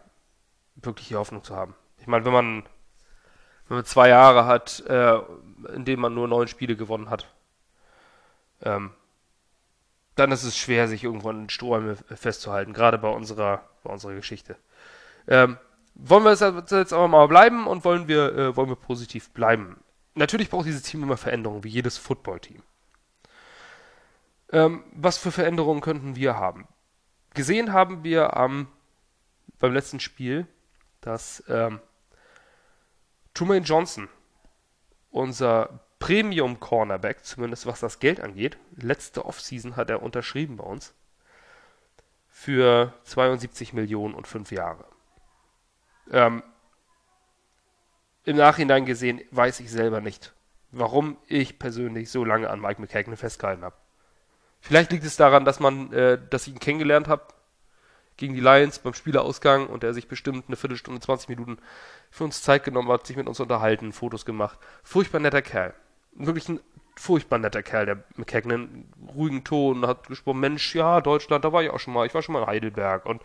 wirklich 0.77 1.09
die 1.09 1.17
Hoffnung 1.17 1.43
zu 1.45 1.57
haben. 1.57 1.75
Ich 1.99 2.07
meine, 2.07 2.25
wenn 2.25 2.33
man, 2.33 2.63
wenn 3.69 3.79
man 3.79 3.85
zwei 3.85 4.09
Jahre 4.09 4.47
hat, 4.47 4.81
äh, 4.87 5.19
in 5.75 5.85
denen 5.85 6.01
man 6.03 6.15
nur 6.15 6.29
neun 6.29 6.49
Spiele 6.49 6.77
gewonnen 6.77 7.11
hat, 7.11 7.33
ähm, 8.63 8.93
dann 10.15 10.33
ist 10.33 10.45
es 10.45 10.57
schwer, 10.57 10.89
sich 10.89 11.05
irgendwo 11.05 11.29
an 11.29 11.43
den 11.43 11.51
Strohhalme 11.51 11.97
festzuhalten, 11.97 12.73
gerade 12.73 12.99
bei 12.99 13.09
unserer, 13.09 13.69
bei 13.83 13.91
unserer 13.91 14.15
Geschichte. 14.15 14.57
Ähm, 15.29 15.59
wollen 15.95 16.25
wir 16.25 16.33
jetzt 16.33 16.93
aber 16.93 17.09
mal 17.09 17.29
bleiben 17.29 17.67
und 17.67 17.85
wollen 17.85 18.09
wir, 18.09 18.35
äh, 18.35 18.57
wollen 18.57 18.69
wir 18.69 18.77
positiv 18.77 19.31
bleiben? 19.31 19.81
Natürlich 20.15 20.49
braucht 20.49 20.67
dieses 20.67 20.83
Team 20.83 21.03
immer 21.03 21.17
Veränderungen, 21.17 21.65
wie 21.65 21.69
jedes 21.69 21.99
Footballteam. 21.99 22.63
Ähm, 24.53 24.85
was 24.93 25.19
für 25.19 25.33
Veränderungen 25.33 25.81
könnten 25.81 26.17
wir 26.17 26.37
haben? 26.37 26.67
gesehen 27.37 27.73
haben 27.73 28.03
wir 28.03 28.37
am, 28.37 28.67
beim 29.59 29.73
letzten 29.73 30.01
Spiel, 30.01 30.47
dass 31.01 31.43
ähm, 31.49 31.81
Truman 33.35 33.65
Johnson, 33.65 34.09
unser 35.11 35.81
Premium 35.99 36.61
Cornerback, 36.61 37.25
zumindest 37.25 37.67
was 37.67 37.81
das 37.81 37.99
Geld 37.99 38.21
angeht, 38.21 38.59
letzte 38.77 39.25
Offseason 39.25 39.77
hat 39.77 39.91
er 39.91 40.03
unterschrieben 40.03 40.57
bei 40.57 40.65
uns 40.65 40.95
für 42.29 42.93
72 43.05 43.73
Millionen 43.73 44.15
und 44.15 44.27
fünf 44.27 44.53
Jahre. 44.53 44.85
Ähm, 46.11 46.43
Im 48.25 48.37
Nachhinein 48.37 48.85
gesehen 48.85 49.23
weiß 49.31 49.61
ich 49.61 49.71
selber 49.71 50.01
nicht, 50.01 50.35
warum 50.71 51.17
ich 51.27 51.59
persönlich 51.59 52.11
so 52.11 52.25
lange 52.25 52.51
an 52.51 52.61
Mike 52.61 52.81
McKagan 52.81 53.17
festgehalten 53.17 53.65
habe. 53.65 53.77
Vielleicht 54.61 54.93
liegt 54.93 55.05
es 55.05 55.17
daran, 55.17 55.45
dass 55.45 55.61
man, 55.61 55.93
äh, 55.93 56.19
dass 56.29 56.47
ich 56.47 56.53
ihn 56.53 56.59
kennengelernt 56.59 57.09
habe 57.09 57.27
gegen 58.17 58.35
die 58.35 58.41
Lions 58.41 58.79
beim 58.79 58.95
Spielerausgang 58.95 59.67
und 59.67 59.85
er 59.85 59.95
sich 59.95 60.09
bestimmt 60.09 60.45
eine 60.49 60.57
Viertelstunde, 60.57 61.01
20 61.01 61.29
Minuten 61.29 61.59
für 62.11 62.25
uns 62.25 62.43
Zeit 62.43 62.65
genommen 62.65 62.89
hat, 62.89 63.07
sich 63.07 63.17
mit 63.17 63.29
uns 63.29 63.41
unterhalten, 63.41 63.93
Fotos 63.93 64.25
gemacht. 64.25 64.59
Furchtbar 64.83 65.21
netter 65.21 65.43
Kerl. 65.43 65.75
Wirklich 66.13 66.49
ein 66.49 66.61
furchtbar 66.97 67.39
netter 67.39 67.63
Kerl, 67.63 67.87
der 67.87 68.05
McKagan, 68.17 68.87
ruhigen 69.15 69.45
Ton, 69.45 69.87
hat 69.87 70.09
gesprochen, 70.09 70.41
Mensch, 70.41 70.75
ja, 70.75 71.01
Deutschland, 71.01 71.45
da 71.45 71.53
war 71.53 71.63
ich 71.63 71.71
auch 71.71 71.79
schon 71.79 71.93
mal, 71.93 72.07
ich 72.07 72.15
war 72.15 72.23
schon 72.23 72.33
mal 72.33 72.43
in 72.43 72.47
Heidelberg 72.47 73.05
und 73.05 73.23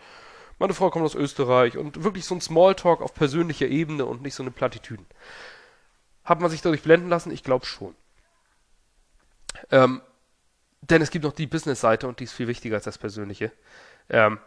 meine 0.58 0.74
Frau 0.74 0.90
kommt 0.90 1.04
aus 1.04 1.14
Österreich 1.14 1.78
und 1.78 2.04
wirklich 2.04 2.24
so 2.26 2.34
ein 2.34 2.40
Smalltalk 2.40 3.00
auf 3.00 3.14
persönlicher 3.14 3.66
Ebene 3.66 4.04
und 4.04 4.22
nicht 4.22 4.34
so 4.34 4.42
eine 4.42 4.52
Plattitüden. 4.52 5.06
Hat 6.24 6.40
man 6.40 6.50
sich 6.50 6.60
dadurch 6.62 6.82
blenden 6.82 7.08
lassen? 7.08 7.32
Ich 7.32 7.42
glaube 7.42 7.66
schon. 7.66 7.94
Ähm, 9.70 10.02
denn 10.82 11.02
es 11.02 11.10
gibt 11.10 11.24
noch 11.24 11.32
die 11.32 11.46
Business-Seite 11.46 12.06
und 12.06 12.20
die 12.20 12.24
ist 12.24 12.32
viel 12.32 12.48
wichtiger 12.48 12.76
als 12.76 12.84
das 12.84 12.98
Persönliche. 12.98 13.50
Ähm, 14.08 14.38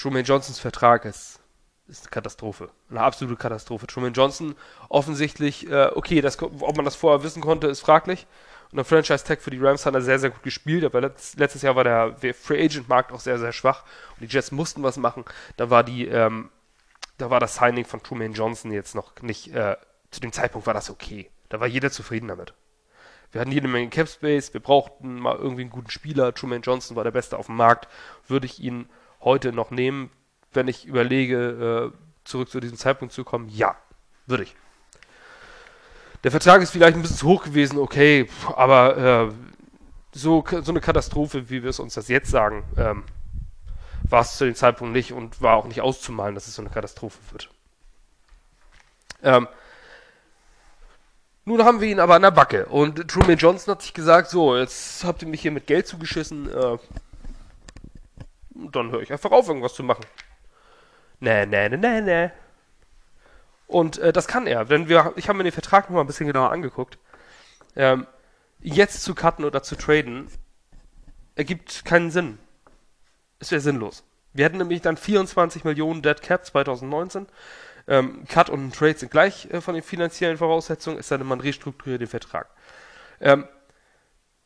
Truman 0.00 0.24
Johnsons 0.24 0.58
Vertrag 0.58 1.04
ist 1.04 1.40
ist 1.86 2.04
eine 2.04 2.10
Katastrophe. 2.10 2.70
Eine 2.88 3.00
absolute 3.00 3.36
Katastrophe. 3.36 3.86
Truman 3.86 4.12
Johnson 4.12 4.54
offensichtlich, 4.88 5.68
äh, 5.68 5.90
okay, 5.94 6.20
das, 6.20 6.40
ob 6.40 6.76
man 6.76 6.84
das 6.84 6.94
vorher 6.94 7.24
wissen 7.24 7.42
konnte, 7.42 7.66
ist 7.66 7.80
fraglich. 7.80 8.26
Und 8.70 8.76
der 8.76 8.84
Franchise-Tag 8.84 9.42
für 9.42 9.50
die 9.50 9.58
Rams 9.58 9.84
hat 9.84 9.94
er 9.94 10.00
sehr, 10.00 10.20
sehr 10.20 10.30
gut 10.30 10.44
gespielt, 10.44 10.84
aber 10.84 11.00
letzt, 11.00 11.38
letztes 11.38 11.62
Jahr 11.62 11.74
war 11.74 11.82
der 11.82 12.34
Free 12.34 12.64
Agent-Markt 12.64 13.10
auch 13.10 13.18
sehr, 13.18 13.38
sehr 13.38 13.52
schwach 13.52 13.82
und 14.12 14.20
die 14.22 14.32
Jets 14.32 14.52
mussten 14.52 14.84
was 14.84 14.96
machen. 14.96 15.24
Da 15.56 15.68
war 15.68 15.82
die, 15.82 16.06
ähm, 16.06 16.50
da 17.18 17.28
war 17.28 17.40
das 17.40 17.56
Signing 17.56 17.84
von 17.84 18.02
Truman 18.02 18.32
Johnson 18.32 18.70
jetzt 18.70 18.94
noch 18.94 19.20
nicht, 19.20 19.52
äh, 19.52 19.76
zu 20.12 20.20
dem 20.20 20.32
Zeitpunkt 20.32 20.68
war 20.68 20.74
das 20.74 20.88
okay. 20.88 21.28
Da 21.48 21.58
war 21.58 21.66
jeder 21.66 21.90
zufrieden 21.90 22.28
damit. 22.28 22.54
Wir 23.32 23.40
hatten 23.40 23.52
jede 23.52 23.68
Menge 23.68 23.90
Cap 23.90 24.08
Space, 24.08 24.54
wir 24.54 24.60
brauchten 24.60 25.18
mal 25.18 25.36
irgendwie 25.36 25.62
einen 25.62 25.70
guten 25.70 25.90
Spieler. 25.90 26.32
Truman 26.32 26.62
Johnson 26.62 26.96
war 26.96 27.04
der 27.04 27.10
Beste 27.10 27.36
auf 27.36 27.46
dem 27.46 27.56
Markt. 27.56 27.88
Würde 28.28 28.46
ich 28.46 28.60
ihn 28.60 28.88
heute 29.22 29.52
noch 29.52 29.70
nehmen, 29.70 30.10
wenn 30.52 30.68
ich 30.68 30.86
überlege, 30.86 31.92
äh, 31.92 31.98
zurück 32.24 32.50
zu 32.50 32.60
diesem 32.60 32.76
Zeitpunkt 32.76 33.14
zu 33.14 33.24
kommen? 33.24 33.48
Ja, 33.48 33.76
würde 34.26 34.44
ich. 34.44 34.56
Der 36.24 36.30
Vertrag 36.30 36.60
ist 36.60 36.70
vielleicht 36.70 36.96
ein 36.96 37.02
bisschen 37.02 37.16
zu 37.16 37.26
hoch 37.26 37.44
gewesen, 37.44 37.78
okay, 37.78 38.28
aber 38.54 39.30
äh, 39.30 39.32
so, 40.12 40.44
so 40.46 40.72
eine 40.72 40.80
Katastrophe, 40.80 41.48
wie 41.48 41.62
wir 41.62 41.70
es 41.70 41.80
uns 41.80 41.94
das 41.94 42.08
jetzt 42.08 42.30
sagen, 42.30 42.64
ähm, 42.76 43.04
war 44.02 44.22
es 44.22 44.36
zu 44.36 44.44
dem 44.44 44.54
Zeitpunkt 44.54 44.92
nicht 44.92 45.12
und 45.12 45.40
war 45.40 45.56
auch 45.56 45.66
nicht 45.66 45.80
auszumalen, 45.80 46.34
dass 46.34 46.46
es 46.46 46.54
so 46.54 46.62
eine 46.62 46.70
Katastrophe 46.70 47.18
wird. 47.30 47.48
Ähm, 49.22 49.48
nun 51.44 51.64
haben 51.64 51.80
wir 51.80 51.88
ihn 51.88 52.00
aber 52.00 52.16
an 52.16 52.22
der 52.22 52.30
Backe 52.30 52.66
und 52.66 53.08
Truman 53.08 53.38
Johnson 53.38 53.72
hat 53.72 53.82
sich 53.82 53.94
gesagt, 53.94 54.28
so, 54.28 54.56
jetzt 54.56 55.04
habt 55.04 55.22
ihr 55.22 55.28
mich 55.28 55.40
hier 55.40 55.52
mit 55.52 55.66
Geld 55.66 55.86
zugeschissen, 55.86 56.50
äh, 56.50 56.78
dann 58.72 58.90
höre 58.90 59.02
ich 59.02 59.12
einfach 59.12 59.30
auf, 59.30 59.48
irgendwas 59.48 59.74
zu 59.74 59.82
machen. 59.82 60.04
Nee, 61.20 61.46
nee, 61.46 61.68
nee, 61.68 61.76
nee, 61.76 62.00
nee. 62.00 62.30
Und 63.66 63.98
äh, 63.98 64.12
das 64.12 64.26
kann 64.26 64.46
er, 64.46 64.64
denn 64.64 64.88
wir, 64.88 65.12
ich 65.16 65.28
habe 65.28 65.38
mir 65.38 65.44
den 65.44 65.52
Vertrag 65.52 65.88
noch 65.88 65.94
mal 65.96 66.00
ein 66.00 66.06
bisschen 66.06 66.26
genauer 66.26 66.50
angeguckt. 66.50 66.98
Ähm, 67.76 68.06
jetzt 68.60 69.02
zu 69.02 69.14
cutten 69.14 69.44
oder 69.44 69.62
zu 69.62 69.76
traden 69.76 70.28
ergibt 71.36 71.84
keinen 71.84 72.10
Sinn. 72.10 72.38
Es 73.38 73.50
wäre 73.50 73.60
sinnlos. 73.60 74.04
Wir 74.32 74.44
hätten 74.44 74.58
nämlich 74.58 74.82
dann 74.82 74.96
24 74.96 75.64
Millionen 75.64 76.02
Dead 76.02 76.20
Cap 76.20 76.44
2019. 76.44 77.26
Ähm, 77.88 78.24
Cut 78.28 78.50
und 78.50 78.74
Trade 78.74 78.98
sind 78.98 79.10
gleich 79.10 79.48
äh, 79.50 79.60
von 79.60 79.74
den 79.74 79.82
finanziellen 79.82 80.36
Voraussetzungen, 80.36 80.98
es 80.98 81.08
sei 81.08 81.16
denn, 81.16 81.26
man 81.26 81.40
restrukturiert 81.40 82.00
den 82.00 82.08
Vertrag. 82.08 82.48
Ähm, 83.20 83.48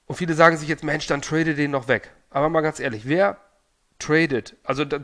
und 0.06 0.16
viele 0.16 0.34
sagen 0.34 0.56
sich 0.56 0.68
jetzt, 0.68 0.84
Mensch, 0.84 1.06
dann 1.06 1.22
trade 1.22 1.54
den 1.54 1.70
noch 1.70 1.88
weg. 1.88 2.12
Aber 2.30 2.48
mal 2.48 2.60
ganz 2.60 2.80
ehrlich, 2.80 3.08
wer 3.08 3.38
tradet, 3.98 4.56
also 4.64 4.84
da, 4.84 5.00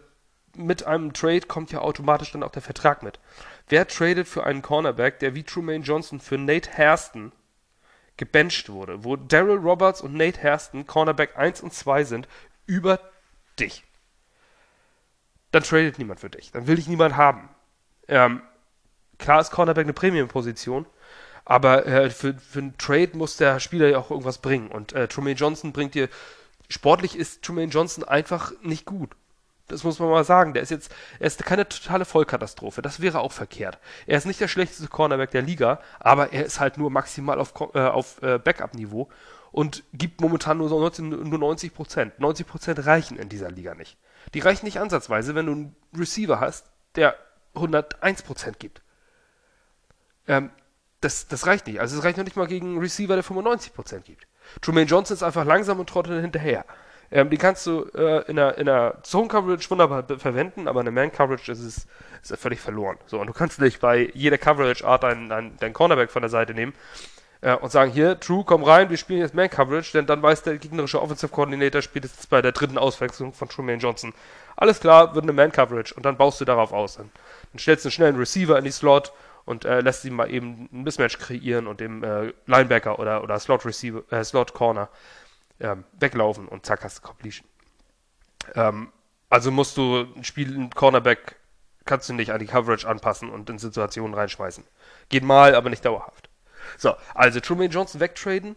mit 0.57 0.85
einem 0.85 1.13
Trade 1.13 1.43
kommt 1.43 1.73
ja 1.73 1.81
automatisch 1.81 2.33
dann 2.33 2.43
auch 2.43 2.51
der 2.51 2.63
Vertrag 2.63 3.03
mit. 3.03 3.21
Wer 3.69 3.87
tradet 3.87 4.27
für 4.27 4.45
einen 4.45 4.63
Cornerback, 4.63 5.21
der 5.21 5.35
wie 5.35 5.45
Trumaine 5.45 5.85
Johnson 5.85 6.21
für 6.21 6.39
Nate 6.39 6.77
Hairston 6.77 7.33
gebencht 8.17 8.69
wurde, 8.69 9.05
wo 9.05 9.17
Daryl 9.17 9.59
Roberts 9.59 10.01
und 10.01 10.15
Nate 10.15 10.43
Hairston 10.43 10.87
Cornerback 10.87 11.37
1 11.37 11.61
und 11.63 11.73
2 11.73 12.05
sind, 12.05 12.29
über 12.67 13.01
dich? 13.59 13.85
Dann 15.53 15.63
tradet 15.63 15.99
niemand 15.99 16.21
für 16.21 16.31
dich. 16.31 16.53
Dann 16.53 16.67
will 16.67 16.77
dich 16.77 16.89
niemand 16.89 17.17
haben. 17.17 17.49
Ähm, 18.09 18.43
klar 19.19 19.41
ist 19.41 19.51
Cornerback 19.51 19.85
eine 19.85 19.93
Premium-Position, 19.93 20.87
aber 21.45 21.87
äh, 21.87 22.11
für, 22.11 22.35
für 22.35 22.59
einen 22.59 22.79
Trade 22.79 23.11
muss 23.15 23.37
der 23.37 23.61
Spieler 23.61 23.89
ja 23.89 23.99
auch 23.99 24.11
irgendwas 24.11 24.39
bringen. 24.39 24.69
Und 24.69 24.93
äh, 24.93 25.09
Trumaine 25.09 25.37
Johnson 25.37 25.73
bringt 25.73 25.95
dir. 25.95 26.09
Sportlich 26.71 27.17
ist 27.17 27.43
Trumaine 27.43 27.71
Johnson 27.71 28.05
einfach 28.05 28.53
nicht 28.63 28.87
gut. 28.87 29.11
Das 29.67 29.85
muss 29.85 29.99
man 29.99 30.09
mal 30.09 30.25
sagen. 30.25 30.55
Der 30.55 30.63
ist 30.63 30.71
jetzt, 30.71 30.93
er 31.19 31.27
ist 31.27 31.45
keine 31.45 31.69
totale 31.69 32.05
Vollkatastrophe. 32.05 32.81
Das 32.81 33.01
wäre 33.01 33.21
auch 33.21 33.33
verkehrt. 33.33 33.79
Er 34.07 34.17
ist 34.17 34.25
nicht 34.25 34.41
der 34.41 34.49
schlechteste 34.49 34.89
Cornerback 34.89 35.33
der 35.33 35.43
Liga, 35.43 35.81
aber 35.99 36.33
er 36.33 36.45
ist 36.45 36.61
halt 36.61 36.79
nur 36.79 36.91
maximal 36.91 37.41
auf, 37.41 37.55
äh, 37.75 37.81
auf 37.81 38.23
äh, 38.23 38.39
Backup-Niveau 38.39 39.09
und 39.51 39.83
gibt 39.93 40.21
momentan 40.21 40.59
nur, 40.59 40.71
19, 40.71 41.09
nur 41.09 41.39
90 41.39 41.75
Prozent. 41.75 42.21
90 42.21 42.47
Prozent 42.47 42.87
reichen 42.87 43.19
in 43.19 43.29
dieser 43.29 43.51
Liga 43.51 43.75
nicht. 43.75 43.99
Die 44.35 44.41
reichen 44.41 44.65
nicht 44.65 44.79
ansatzweise, 44.79 45.35
wenn 45.35 45.47
du 45.47 45.53
einen 45.53 45.77
Receiver 45.97 46.39
hast, 46.39 46.71
der 46.95 47.17
101 47.55 48.23
Prozent 48.23 48.61
gibt. 48.61 48.81
Ähm, 50.29 50.51
das, 51.01 51.27
das 51.27 51.47
reicht 51.47 51.67
nicht. 51.67 51.81
Also 51.81 51.99
es 51.99 52.05
reicht 52.05 52.17
noch 52.17 52.25
nicht 52.25 52.37
mal 52.37 52.47
gegen 52.47 52.69
einen 52.69 52.79
Receiver, 52.79 53.15
der 53.15 53.25
95 53.25 53.75
Prozent 53.75 54.05
gibt. 54.05 54.27
Truman 54.61 54.87
Johnson 54.87 55.15
ist 55.15 55.23
einfach 55.23 55.45
langsam 55.45 55.81
und 55.81 55.89
trottet 55.89 56.21
hinterher. 56.21 56.65
Ähm, 57.13 57.29
die 57.31 57.39
kannst 57.39 57.67
du 57.67 57.87
äh, 57.95 58.23
in 58.29 58.37
der, 58.37 58.57
in 58.59 58.67
der 58.67 58.99
Zone-Coverage 59.03 59.69
wunderbar 59.71 60.05
verwenden, 60.19 60.69
aber 60.69 60.81
in 60.81 60.87
der 60.87 60.93
Man-Coverage 60.93 61.51
ist 61.51 61.61
es 61.61 61.87
ist 62.23 62.41
völlig 62.41 62.61
verloren. 62.61 62.99
So, 63.07 63.19
und 63.19 63.27
du 63.27 63.33
kannst 63.33 63.61
nicht 63.61 63.81
bei 63.81 64.11
jeder 64.15 64.39
Coverage-Art 64.39 65.03
deinen 65.03 65.29
dein, 65.29 65.57
dein 65.59 65.73
Cornerback 65.73 66.11
von 66.11 66.23
der 66.23 66.29
Seite 66.29 66.55
nehmen 66.55 66.73
äh, 67.41 67.55
und 67.55 67.73
sagen, 67.73 67.91
hier, 67.91 68.21
True, 68.21 68.45
komm 68.47 68.63
rein, 68.63 68.91
wir 68.91 68.97
spielen 68.97 69.21
jetzt 69.21 69.35
Man-Coverage, 69.35 69.93
denn 69.93 70.07
dann 70.07 70.23
weiß 70.23 70.43
der 70.43 70.59
gegnerische 70.59 71.03
Offensive 71.03 71.33
Coordinator 71.33 71.83
spätestens 71.83 72.27
bei 72.27 72.43
der 72.43 72.53
dritten 72.53 72.79
Auswechslung 72.79 73.33
von 73.33 73.49
Truman 73.49 73.81
Johnson, 73.81 74.13
alles 74.57 74.79
klar, 74.79 75.15
wird 75.15 75.25
eine 75.25 75.33
Man-Coverage 75.33 75.95
und 75.95 76.05
dann 76.05 76.17
baust 76.17 76.41
du 76.41 76.45
darauf 76.45 76.73
aus. 76.73 76.97
Dann, 76.97 77.11
dann 77.53 77.59
stellst 77.59 77.85
du 77.85 78.05
einen 78.05 78.19
Receiver 78.19 78.57
in 78.57 78.65
die 78.65 78.71
Slot 78.71 79.13
und 79.51 79.65
äh, 79.65 79.81
lässt 79.81 80.05
ihm 80.05 80.15
mal 80.15 80.31
eben 80.31 80.69
ein 80.73 80.85
Mismatch 80.85 81.19
kreieren 81.19 81.67
und 81.67 81.81
dem 81.81 82.05
äh, 82.05 82.33
Linebacker 82.47 83.01
oder, 83.01 83.25
oder 83.25 83.37
Slot 83.41 83.67
Receiver, 83.67 84.05
äh, 84.13 84.23
Slot 84.23 84.55
Corner 84.55 84.89
ähm, 85.59 85.83
weglaufen 85.99 86.47
und 86.47 86.65
zack 86.65 86.85
hast 86.85 86.99
du 86.99 87.03
Completion. 87.03 87.49
Ähm, 88.55 88.93
also 89.29 89.51
musst 89.51 89.77
du 89.77 90.07
ein 90.17 90.23
Spiel, 90.23 90.57
ein 90.57 90.71
Cornerback 90.71 91.35
kannst 91.85 92.09
du 92.09 92.13
nicht 92.13 92.31
an 92.31 92.39
die 92.39 92.47
Coverage 92.47 92.87
anpassen 92.87 93.29
und 93.29 93.51
in 93.51 93.59
Situationen 93.59 94.15
reinschmeißen. 94.15 94.63
Geht 95.09 95.25
mal, 95.25 95.57
aber 95.57 95.69
nicht 95.69 95.85
dauerhaft. 95.85 96.31
So, 96.79 96.95
also 97.15 97.41
Truman 97.41 97.71
Johnson 97.71 98.01
wegtraden. 98.01 98.55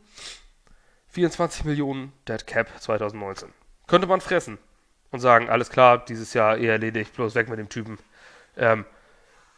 24 1.08 1.66
Millionen 1.66 2.14
Dead 2.28 2.46
Cap 2.46 2.70
2019. 2.80 3.50
Könnte 3.88 4.06
man 4.06 4.22
fressen 4.22 4.60
und 5.10 5.22
sagen, 5.22 5.50
alles 5.50 5.72
klar, 5.72 6.06
dieses 6.06 6.36
Jahr 6.36 6.58
eh 6.60 6.68
erledigt, 6.68 7.16
bloß 7.16 7.34
weg 7.34 7.50
mit 7.50 7.58
dem 7.58 7.70
Typen. 7.70 7.98
Ähm, 8.56 8.86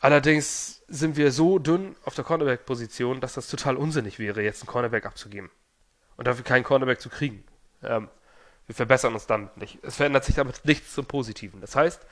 allerdings 0.06 0.84
sind 0.88 1.18
wir 1.18 1.32
so 1.32 1.58
dünn 1.58 1.96
auf 2.06 2.14
der 2.14 2.24
Cornerback-Position, 2.24 3.22
dass 3.22 3.34
das 3.34 3.48
total 3.48 3.76
unsinnig 3.76 4.20
wäre, 4.20 4.44
jetzt 4.44 4.62
einen 4.62 4.68
Cornerback 4.68 5.04
abzugeben 5.04 5.50
und 6.16 6.28
dafür 6.28 6.44
keinen 6.44 6.64
Cornerback 6.64 7.02
zu 7.02 7.10
kriegen. 7.10 7.44
Ähm, 7.82 8.08
wir 8.68 8.76
verbessern 8.76 9.16
uns 9.16 9.26
dann 9.26 9.50
nicht. 9.56 9.80
Es 9.82 9.96
verändert 9.96 10.24
sich 10.24 10.36
damit 10.36 10.64
nichts 10.64 10.94
zum 10.94 11.08
Positiven. 11.08 11.60
Das 11.60 11.76
heißt, 11.76 12.06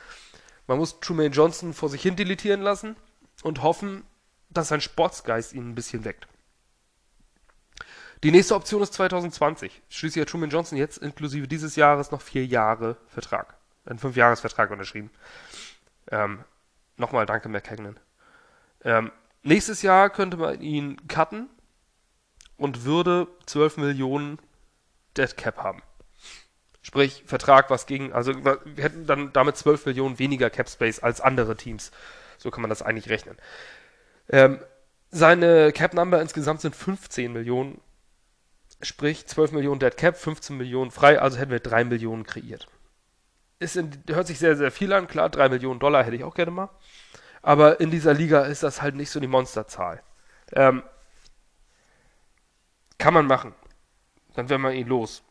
man 0.65 0.79
muss 0.79 0.99
Truman 1.01 1.31
Johnson 1.31 1.75
vor 1.75 1.89
sich 1.89 2.01
hin 2.01 2.15
deletieren 2.15 2.61
lassen 2.61 2.95
und 3.43 3.61
hoffen, 3.61 4.03
dass 4.49 4.69
sein 4.69 4.81
Sportsgeist 4.81 5.53
ihn 5.53 5.69
ein 5.69 5.75
bisschen 5.75 6.03
weckt. 6.03 6.27
Die 8.23 8.31
nächste 8.31 8.55
Option 8.55 8.81
ist 8.81 8.93
2020. 8.93 9.83
Schließlich 9.89 10.23
hat 10.23 10.29
Truman 10.29 10.49
Johnson 10.49 10.79
jetzt 10.79 10.97
inklusive 10.97 11.47
dieses 11.47 11.75
Jahres 11.75 12.09
noch 12.09 12.21
vier 12.21 12.45
Jahre 12.45 12.97
Vertrag. 13.07 13.55
Einen 13.85 13.99
Fünfjahresvertrag 13.99 14.71
unterschrieben. 14.71 15.11
Ähm, 16.09 16.43
Nochmal 16.97 17.25
danke, 17.25 17.49
McKagan. 17.49 17.99
Ähm, 18.83 19.11
nächstes 19.41 19.81
Jahr 19.81 20.09
könnte 20.09 20.37
man 20.37 20.61
ihn 20.61 21.07
cutten 21.07 21.49
und 22.57 22.85
würde 22.85 23.27
12 23.45 23.77
Millionen 23.77 24.39
Dead 25.17 25.35
Cap 25.37 25.57
haben. 25.57 25.81
Sprich, 26.81 27.23
Vertrag, 27.25 27.69
was 27.69 27.85
ging, 27.85 28.11
also 28.11 28.33
wir 28.43 28.59
hätten 28.83 29.05
dann 29.05 29.31
damit 29.31 29.55
12 29.55 29.85
Millionen 29.85 30.19
weniger 30.19 30.49
Cap 30.49 30.69
Space 30.69 30.99
als 30.99 31.21
andere 31.21 31.55
Teams. 31.55 31.91
So 32.37 32.51
kann 32.51 32.61
man 32.61 32.69
das 32.69 32.81
eigentlich 32.81 33.09
rechnen. 33.09 33.37
Ähm, 34.29 34.59
seine 35.09 35.71
Cap 35.71 35.93
Number 35.93 36.21
insgesamt 36.21 36.61
sind 36.61 36.75
15 36.75 37.31
Millionen. 37.31 37.79
Sprich, 38.81 39.27
12 39.27 39.53
Millionen 39.53 39.79
Dead 39.79 39.95
Cap, 39.95 40.17
15 40.17 40.57
Millionen 40.57 40.91
frei, 40.91 41.21
also 41.21 41.37
hätten 41.37 41.51
wir 41.51 41.61
3 41.61 41.85
Millionen 41.85 42.25
kreiert. 42.25 42.67
Ist 43.63 43.77
in, 43.77 44.03
hört 44.07 44.27
sich 44.27 44.39
sehr, 44.39 44.55
sehr 44.55 44.71
viel 44.71 44.91
an, 44.93 45.07
klar, 45.07 45.29
3 45.29 45.49
Millionen 45.49 45.79
Dollar 45.79 46.03
hätte 46.03 46.15
ich 46.15 46.23
auch 46.23 46.35
gerne 46.35 46.51
mal. 46.51 46.69
Aber 47.41 47.79
in 47.79 47.91
dieser 47.91 48.13
Liga 48.13 48.41
ist 48.43 48.63
das 48.63 48.81
halt 48.81 48.95
nicht 48.95 49.09
so 49.09 49.19
die 49.19 49.27
Monsterzahl. 49.27 50.01
Ähm, 50.53 50.83
kann 52.97 53.13
man 53.13 53.25
machen. 53.25 53.53
Dann 54.35 54.49
wäre 54.49 54.59
man 54.59 54.73
ihn 54.73 54.87
los. 54.87 55.23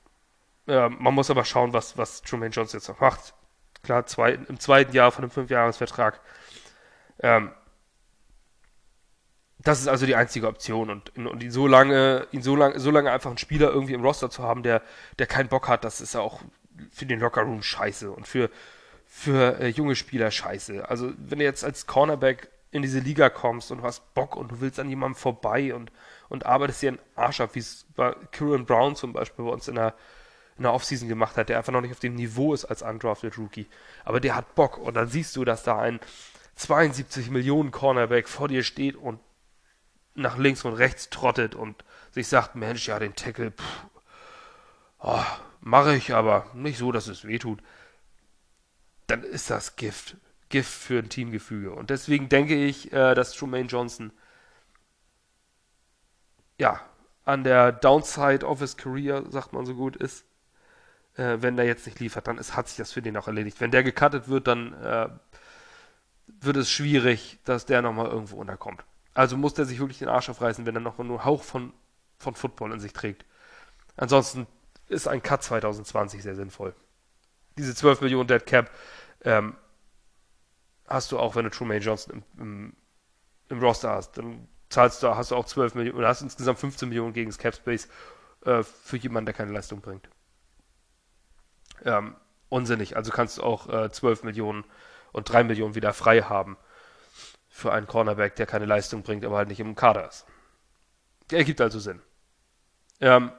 Ja, 0.66 0.88
man 0.88 1.14
muss 1.14 1.30
aber 1.30 1.44
schauen, 1.44 1.72
was, 1.72 1.98
was 1.98 2.22
Truman 2.22 2.50
Johnson 2.50 2.78
jetzt 2.78 2.88
noch 2.88 3.00
macht. 3.00 3.34
Klar, 3.82 4.06
zwei, 4.06 4.32
im 4.32 4.60
zweiten 4.60 4.92
Jahr 4.92 5.10
von 5.10 5.24
einem 5.24 5.30
Fünfjahresvertrag. 5.30 6.20
Ähm, 7.20 7.52
das 9.58 9.80
ist 9.80 9.88
also 9.88 10.06
die 10.06 10.16
einzige 10.16 10.48
Option 10.48 10.90
und, 10.90 11.16
und 11.16 11.42
ihn 11.42 11.50
so 11.50 11.66
lange, 11.66 12.26
ihn 12.32 12.42
so 12.42 12.56
lange, 12.56 12.78
so 12.80 12.90
lange 12.90 13.10
einfach 13.10 13.30
einen 13.30 13.38
Spieler 13.38 13.70
irgendwie 13.70 13.94
im 13.94 14.04
Roster 14.04 14.30
zu 14.30 14.42
haben, 14.42 14.62
der, 14.62 14.82
der 15.18 15.26
keinen 15.26 15.48
Bock 15.48 15.68
hat, 15.68 15.84
das 15.84 16.00
ist 16.00 16.16
auch 16.16 16.40
für 16.90 17.06
den 17.06 17.20
Lockerroom 17.20 17.62
scheiße 17.62 18.10
und 18.10 18.26
für, 18.26 18.50
für 19.06 19.60
äh, 19.60 19.68
junge 19.68 19.96
Spieler 19.96 20.30
scheiße. 20.30 20.88
Also 20.88 21.12
wenn 21.18 21.38
du 21.38 21.44
jetzt 21.44 21.64
als 21.64 21.86
Cornerback 21.86 22.50
in 22.70 22.82
diese 22.82 23.00
Liga 23.00 23.28
kommst 23.28 23.70
und 23.70 23.78
du 23.78 23.84
hast 23.84 24.14
Bock 24.14 24.36
und 24.36 24.52
du 24.52 24.60
willst 24.60 24.80
an 24.80 24.88
jemandem 24.88 25.16
vorbei 25.16 25.74
und, 25.74 25.92
und 26.28 26.46
arbeitest 26.46 26.82
dir 26.82 26.88
einen 26.88 26.98
Arsch 27.14 27.40
ab, 27.40 27.50
wie 27.54 27.58
es 27.60 27.86
Kieran 28.32 28.64
Brown 28.64 28.96
zum 28.96 29.12
Beispiel 29.12 29.44
bei 29.44 29.50
uns 29.50 29.68
in 29.68 29.74
der 29.74 29.94
in 30.56 30.64
der 30.64 30.74
Offseason 30.74 31.08
gemacht 31.08 31.36
hat, 31.36 31.48
der 31.48 31.58
einfach 31.58 31.72
noch 31.72 31.80
nicht 31.80 31.92
auf 31.92 32.00
dem 32.00 32.14
Niveau 32.14 32.52
ist 32.52 32.66
als 32.66 32.82
undrafted 32.82 33.38
Rookie. 33.38 33.66
Aber 34.04 34.20
der 34.20 34.36
hat 34.36 34.54
Bock 34.54 34.78
und 34.78 34.94
dann 34.94 35.08
siehst 35.08 35.34
du, 35.36 35.44
dass 35.44 35.62
da 35.62 35.78
ein 35.78 35.98
72 36.56 37.30
Millionen 37.30 37.70
Cornerback 37.70 38.28
vor 38.28 38.48
dir 38.48 38.62
steht 38.62 38.96
und 38.96 39.18
nach 40.14 40.36
links 40.36 40.64
und 40.64 40.74
rechts 40.74 41.08
trottet 41.08 41.54
und 41.54 41.84
sich 42.10 42.28
sagt, 42.28 42.54
Mensch, 42.54 42.86
ja, 42.86 42.98
den 42.98 43.14
Tackle, 43.14 43.52
oh, 45.00 45.24
mache 45.62 45.94
ich 45.96 46.12
aber 46.12 46.46
nicht 46.54 46.76
so, 46.76 46.92
dass 46.92 47.06
es 47.06 47.24
weh 47.24 47.38
tut. 47.38 47.62
Dann 49.06 49.22
ist 49.22 49.48
das 49.48 49.76
Gift. 49.76 50.16
Gift 50.48 50.70
für 50.70 50.98
ein 50.98 51.08
Teamgefüge. 51.08 51.72
Und 51.72 51.88
deswegen 51.88 52.28
denke 52.28 52.54
ich, 52.54 52.92
äh, 52.92 53.14
dass 53.14 53.32
Trumaine 53.32 53.68
Johnson 53.68 54.12
ja 56.58 56.80
an 57.24 57.44
der 57.44 57.72
Downside 57.72 58.44
of 58.44 58.58
his 58.58 58.76
career, 58.76 59.24
sagt 59.30 59.52
man 59.52 59.64
so 59.64 59.74
gut, 59.74 59.96
ist 59.96 60.26
äh, 61.14 61.38
wenn 61.40 61.56
der 61.56 61.66
jetzt 61.66 61.86
nicht 61.86 62.00
liefert, 62.00 62.26
dann 62.26 62.38
ist, 62.38 62.56
hat 62.56 62.68
sich 62.68 62.76
das 62.76 62.92
für 62.92 63.02
den 63.02 63.16
auch 63.16 63.28
erledigt. 63.28 63.60
Wenn 63.60 63.70
der 63.70 63.84
gecuttet 63.84 64.28
wird, 64.28 64.46
dann 64.48 64.74
äh, 64.74 65.08
wird 66.26 66.56
es 66.56 66.70
schwierig, 66.70 67.38
dass 67.44 67.66
der 67.66 67.82
nochmal 67.82 68.08
irgendwo 68.08 68.36
unterkommt. 68.36 68.84
Also 69.14 69.36
muss 69.36 69.54
der 69.54 69.64
sich 69.64 69.78
wirklich 69.78 69.98
den 69.98 70.08
Arsch 70.08 70.28
aufreißen, 70.28 70.66
wenn 70.66 70.74
er 70.74 70.80
noch 70.80 70.98
nur 70.98 71.18
einen 71.18 71.24
Hauch 71.24 71.42
von, 71.42 71.72
von 72.18 72.34
Football 72.34 72.72
in 72.72 72.80
sich 72.80 72.92
trägt. 72.92 73.24
Ansonsten 73.96 74.46
ist 74.92 75.08
ein 75.08 75.22
Cut 75.22 75.42
2020 75.42 76.22
sehr 76.22 76.34
sinnvoll. 76.34 76.74
Diese 77.58 77.74
12 77.74 78.00
Millionen 78.00 78.28
Dead 78.28 78.44
Cap 78.44 78.70
ähm, 79.24 79.56
hast 80.86 81.12
du 81.12 81.18
auch, 81.18 81.36
wenn 81.36 81.44
du 81.44 81.50
Trumaine 81.50 81.84
Johnson 81.84 82.22
im, 82.36 82.40
im, 82.40 82.76
im, 83.48 83.60
Roster 83.60 83.90
hast. 83.90 84.18
Dann 84.18 84.48
zahlst 84.68 85.02
du, 85.02 85.14
hast 85.14 85.30
du 85.30 85.36
auch 85.36 85.44
12 85.44 85.74
Millionen, 85.74 85.98
oder 85.98 86.08
hast 86.08 86.22
insgesamt 86.22 86.58
15 86.58 86.88
Millionen 86.88 87.12
gegen 87.12 87.30
das 87.30 87.38
Cap 87.38 87.54
Space 87.54 87.88
äh, 88.44 88.62
für 88.62 88.96
jemanden, 88.96 89.26
der 89.26 89.34
keine 89.34 89.52
Leistung 89.52 89.80
bringt 89.80 90.08
ähm, 91.84 92.16
unsinnig. 92.48 92.96
Also 92.96 93.10
kannst 93.10 93.38
du 93.38 93.42
auch 93.42 93.68
äh, 93.68 93.90
12 93.90 94.24
Millionen 94.24 94.64
und 95.12 95.30
3 95.30 95.44
Millionen 95.44 95.74
wieder 95.74 95.92
frei 95.92 96.22
haben 96.22 96.56
für 97.48 97.72
einen 97.72 97.86
Cornerback, 97.86 98.36
der 98.36 98.46
keine 98.46 98.66
Leistung 98.66 99.02
bringt, 99.02 99.24
aber 99.24 99.36
halt 99.36 99.48
nicht 99.48 99.60
im 99.60 99.74
Kader 99.74 100.08
ist. 100.08 100.26
Der 101.30 101.38
ergibt 101.38 101.60
also 101.60 101.78
Sinn. 101.78 102.00
Ähm, 103.00 103.32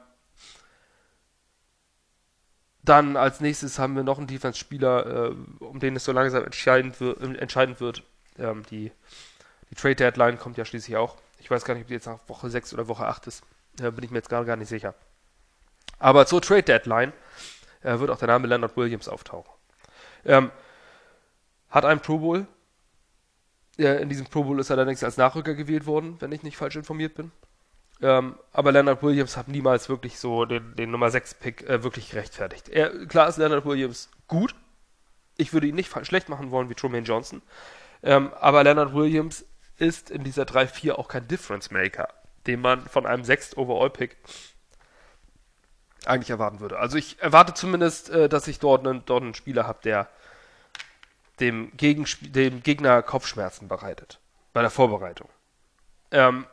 dann 2.84 3.16
als 3.16 3.40
nächstes 3.40 3.78
haben 3.78 3.96
wir 3.96 4.02
noch 4.02 4.18
einen 4.18 4.26
Defense-Spieler, 4.26 5.30
äh, 5.30 5.64
um 5.64 5.80
den 5.80 5.96
es 5.96 6.04
so 6.04 6.12
langsam 6.12 6.44
entscheidend, 6.44 7.00
wir 7.00 7.20
entscheidend 7.40 7.80
wird. 7.80 8.02
Ähm, 8.38 8.62
die, 8.70 8.92
die 9.70 9.74
Trade-Deadline 9.74 10.38
kommt 10.38 10.58
ja 10.58 10.64
schließlich 10.64 10.96
auch. 10.96 11.16
Ich 11.38 11.50
weiß 11.50 11.64
gar 11.64 11.74
nicht, 11.74 11.82
ob 11.82 11.88
die 11.88 11.94
jetzt 11.94 12.06
nach 12.06 12.20
Woche 12.28 12.50
6 12.50 12.74
oder 12.74 12.88
Woche 12.88 13.06
8 13.06 13.26
ist. 13.26 13.42
Da 13.76 13.90
bin 13.90 14.04
ich 14.04 14.10
mir 14.10 14.18
jetzt 14.18 14.28
gar, 14.28 14.44
gar 14.44 14.56
nicht 14.56 14.68
sicher. 14.68 14.94
Aber 15.98 16.26
zur 16.26 16.42
Trade-Deadline 16.42 17.12
äh, 17.82 17.98
wird 17.98 18.10
auch 18.10 18.18
der 18.18 18.28
Name 18.28 18.46
Leonard 18.46 18.76
Williams 18.76 19.08
auftauchen. 19.08 19.50
Ähm, 20.24 20.50
hat 21.70 21.84
einen 21.84 22.00
Pro 22.00 22.18
Bowl. 22.18 22.46
Ja, 23.76 23.94
in 23.94 24.08
diesem 24.08 24.26
Pro 24.26 24.44
Bowl 24.44 24.60
ist 24.60 24.70
er 24.70 24.76
allerdings 24.76 25.02
als 25.02 25.16
Nachrücker 25.16 25.54
gewählt 25.54 25.86
worden, 25.86 26.16
wenn 26.20 26.32
ich 26.32 26.42
nicht 26.42 26.56
falsch 26.56 26.76
informiert 26.76 27.14
bin. 27.14 27.32
Ähm, 28.02 28.38
aber 28.52 28.72
Leonard 28.72 29.02
Williams 29.02 29.36
hat 29.36 29.48
niemals 29.48 29.88
wirklich 29.88 30.18
so 30.18 30.44
den, 30.44 30.74
den 30.76 30.90
Nummer 30.90 31.08
6-Pick 31.08 31.68
äh, 31.68 31.82
wirklich 31.82 32.10
gerechtfertigt. 32.10 32.68
Er, 32.68 33.06
klar 33.06 33.28
ist 33.28 33.38
Leonard 33.38 33.64
Williams 33.64 34.10
gut. 34.28 34.54
Ich 35.36 35.52
würde 35.52 35.66
ihn 35.66 35.74
nicht 35.74 35.92
schlecht 36.06 36.28
machen 36.28 36.50
wollen 36.50 36.68
wie 36.68 36.74
Truman 36.74 37.04
Johnson. 37.04 37.42
Ähm, 38.02 38.32
aber 38.40 38.64
Leonard 38.64 38.94
Williams 38.94 39.44
ist 39.78 40.10
in 40.10 40.24
dieser 40.24 40.44
3-4 40.44 40.92
auch 40.92 41.08
kein 41.08 41.26
Difference 41.26 41.70
Maker, 41.70 42.08
den 42.46 42.60
man 42.60 42.86
von 42.86 43.06
einem 43.06 43.24
6 43.24 43.56
Overall-Pick 43.56 44.16
eigentlich 46.06 46.30
erwarten 46.30 46.60
würde. 46.60 46.78
Also 46.78 46.98
ich 46.98 47.20
erwarte 47.20 47.54
zumindest, 47.54 48.10
äh, 48.10 48.28
dass 48.28 48.48
ich 48.48 48.58
dort 48.58 48.86
einen, 48.86 49.04
dort 49.06 49.22
einen 49.22 49.34
Spieler 49.34 49.66
habe, 49.66 49.80
der 49.82 50.08
dem, 51.40 51.72
dem 51.76 52.62
Gegner 52.62 53.02
Kopfschmerzen 53.02 53.68
bereitet 53.68 54.20
bei 54.52 54.60
der 54.60 54.70
Vorbereitung. 54.70 55.28
Ähm, 56.10 56.46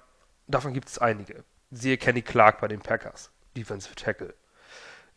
davon 0.51 0.73
gibt 0.73 0.89
es 0.89 0.97
einige. 0.97 1.43
Siehe 1.71 1.97
Kenny 1.97 2.21
Clark 2.21 2.59
bei 2.59 2.67
den 2.67 2.81
Packers, 2.81 3.31
Defensive 3.55 3.95
Tackle. 3.95 4.33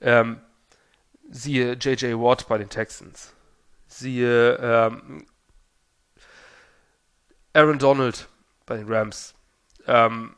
Ähm, 0.01 0.41
siehe 1.31 1.73
J.J. 1.73 2.21
Watt 2.21 2.49
bei 2.49 2.59
den 2.59 2.69
Texans. 2.69 3.33
Siehe 3.89 4.57
ähm, 4.57 5.27
Aaron 7.53 7.79
Donald 7.79 8.29
bei 8.67 8.77
den 8.77 8.93
Rams. 8.93 9.35
Ähm, 9.87 10.35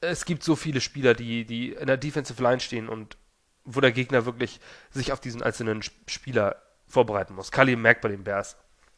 es 0.00 0.24
gibt 0.24 0.42
so 0.42 0.56
viele 0.56 0.80
Spieler, 0.80 1.14
die, 1.14 1.44
die 1.44 1.72
in 1.72 1.86
der 1.86 1.96
Defensive 1.96 2.42
Line 2.42 2.60
stehen 2.60 2.88
und 2.88 3.16
wo 3.64 3.80
der 3.80 3.92
Gegner 3.92 4.26
wirklich 4.26 4.60
sich 4.90 5.12
auf 5.12 5.20
diesen 5.20 5.42
einzelnen 5.42 5.82
Spieler 6.06 6.60
vorbereiten 6.86 7.34
muss. 7.34 7.50
Kali 7.50 7.76
Mack 7.76 8.00
bei 8.00 8.08
den 8.08 8.24
Bears, 8.24 8.56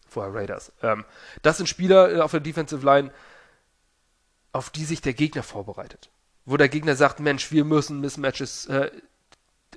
vorher 0.08 0.34
Raiders. 0.34 0.72
Ähm, 0.82 1.04
das 1.42 1.58
sind 1.58 1.68
Spieler 1.68 2.16
äh, 2.16 2.20
auf 2.20 2.32
der 2.32 2.40
Defensive 2.40 2.84
Line, 2.84 3.12
auf 4.56 4.70
die 4.70 4.84
sich 4.84 5.00
der 5.00 5.14
Gegner 5.14 5.42
vorbereitet. 5.42 6.10
Wo 6.44 6.56
der 6.56 6.68
Gegner 6.68 6.96
sagt, 6.96 7.20
Mensch, 7.20 7.50
wir 7.52 7.64
müssen 7.64 8.00
Mismatches 8.00 8.66
äh, 8.66 8.90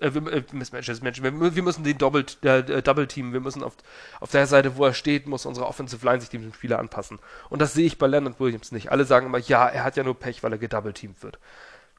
äh, 0.02 0.08
äh, 0.08 0.44
Mismatches, 0.54 1.02
Menschen, 1.02 1.24
wir, 1.24 1.56
wir, 1.56 1.64
müssen 1.64 1.84
den 1.84 1.98
Double, 1.98 2.26
äh, 2.44 2.82
Double 2.82 3.08
Team, 3.08 3.34
wir 3.34 3.42
müssen 3.42 3.64
auf, 3.64 3.76
auf 4.20 4.32
der 4.32 4.48
Seite, 4.48 4.78
wo 4.78 4.86
er 4.86 4.94
steht, 4.94 5.28
muss 5.28 5.46
unsere 5.46 5.68
Offensive 5.68 6.06
Line 6.06 6.22
sich 6.22 6.30
diesem 6.30 6.54
Spieler 6.54 6.80
anpassen. 6.80 7.20
Und 7.50 7.62
das 7.62 7.74
sehe 7.74 7.86
ich 7.86 7.98
bei 7.98 8.08
Leonard 8.08 8.40
Williams 8.40 8.72
nicht. 8.72 8.92
Alle 8.92 9.06
sagen 9.06 9.26
immer, 9.26 9.40
ja, 9.40 9.68
er 9.68 9.84
hat 9.84 9.98
ja 9.98 10.04
nur 10.04 10.18
Pech, 10.18 10.42
weil 10.44 10.54
er 10.54 10.58
gedouble-teamt 10.58 11.22
wird. 11.22 11.40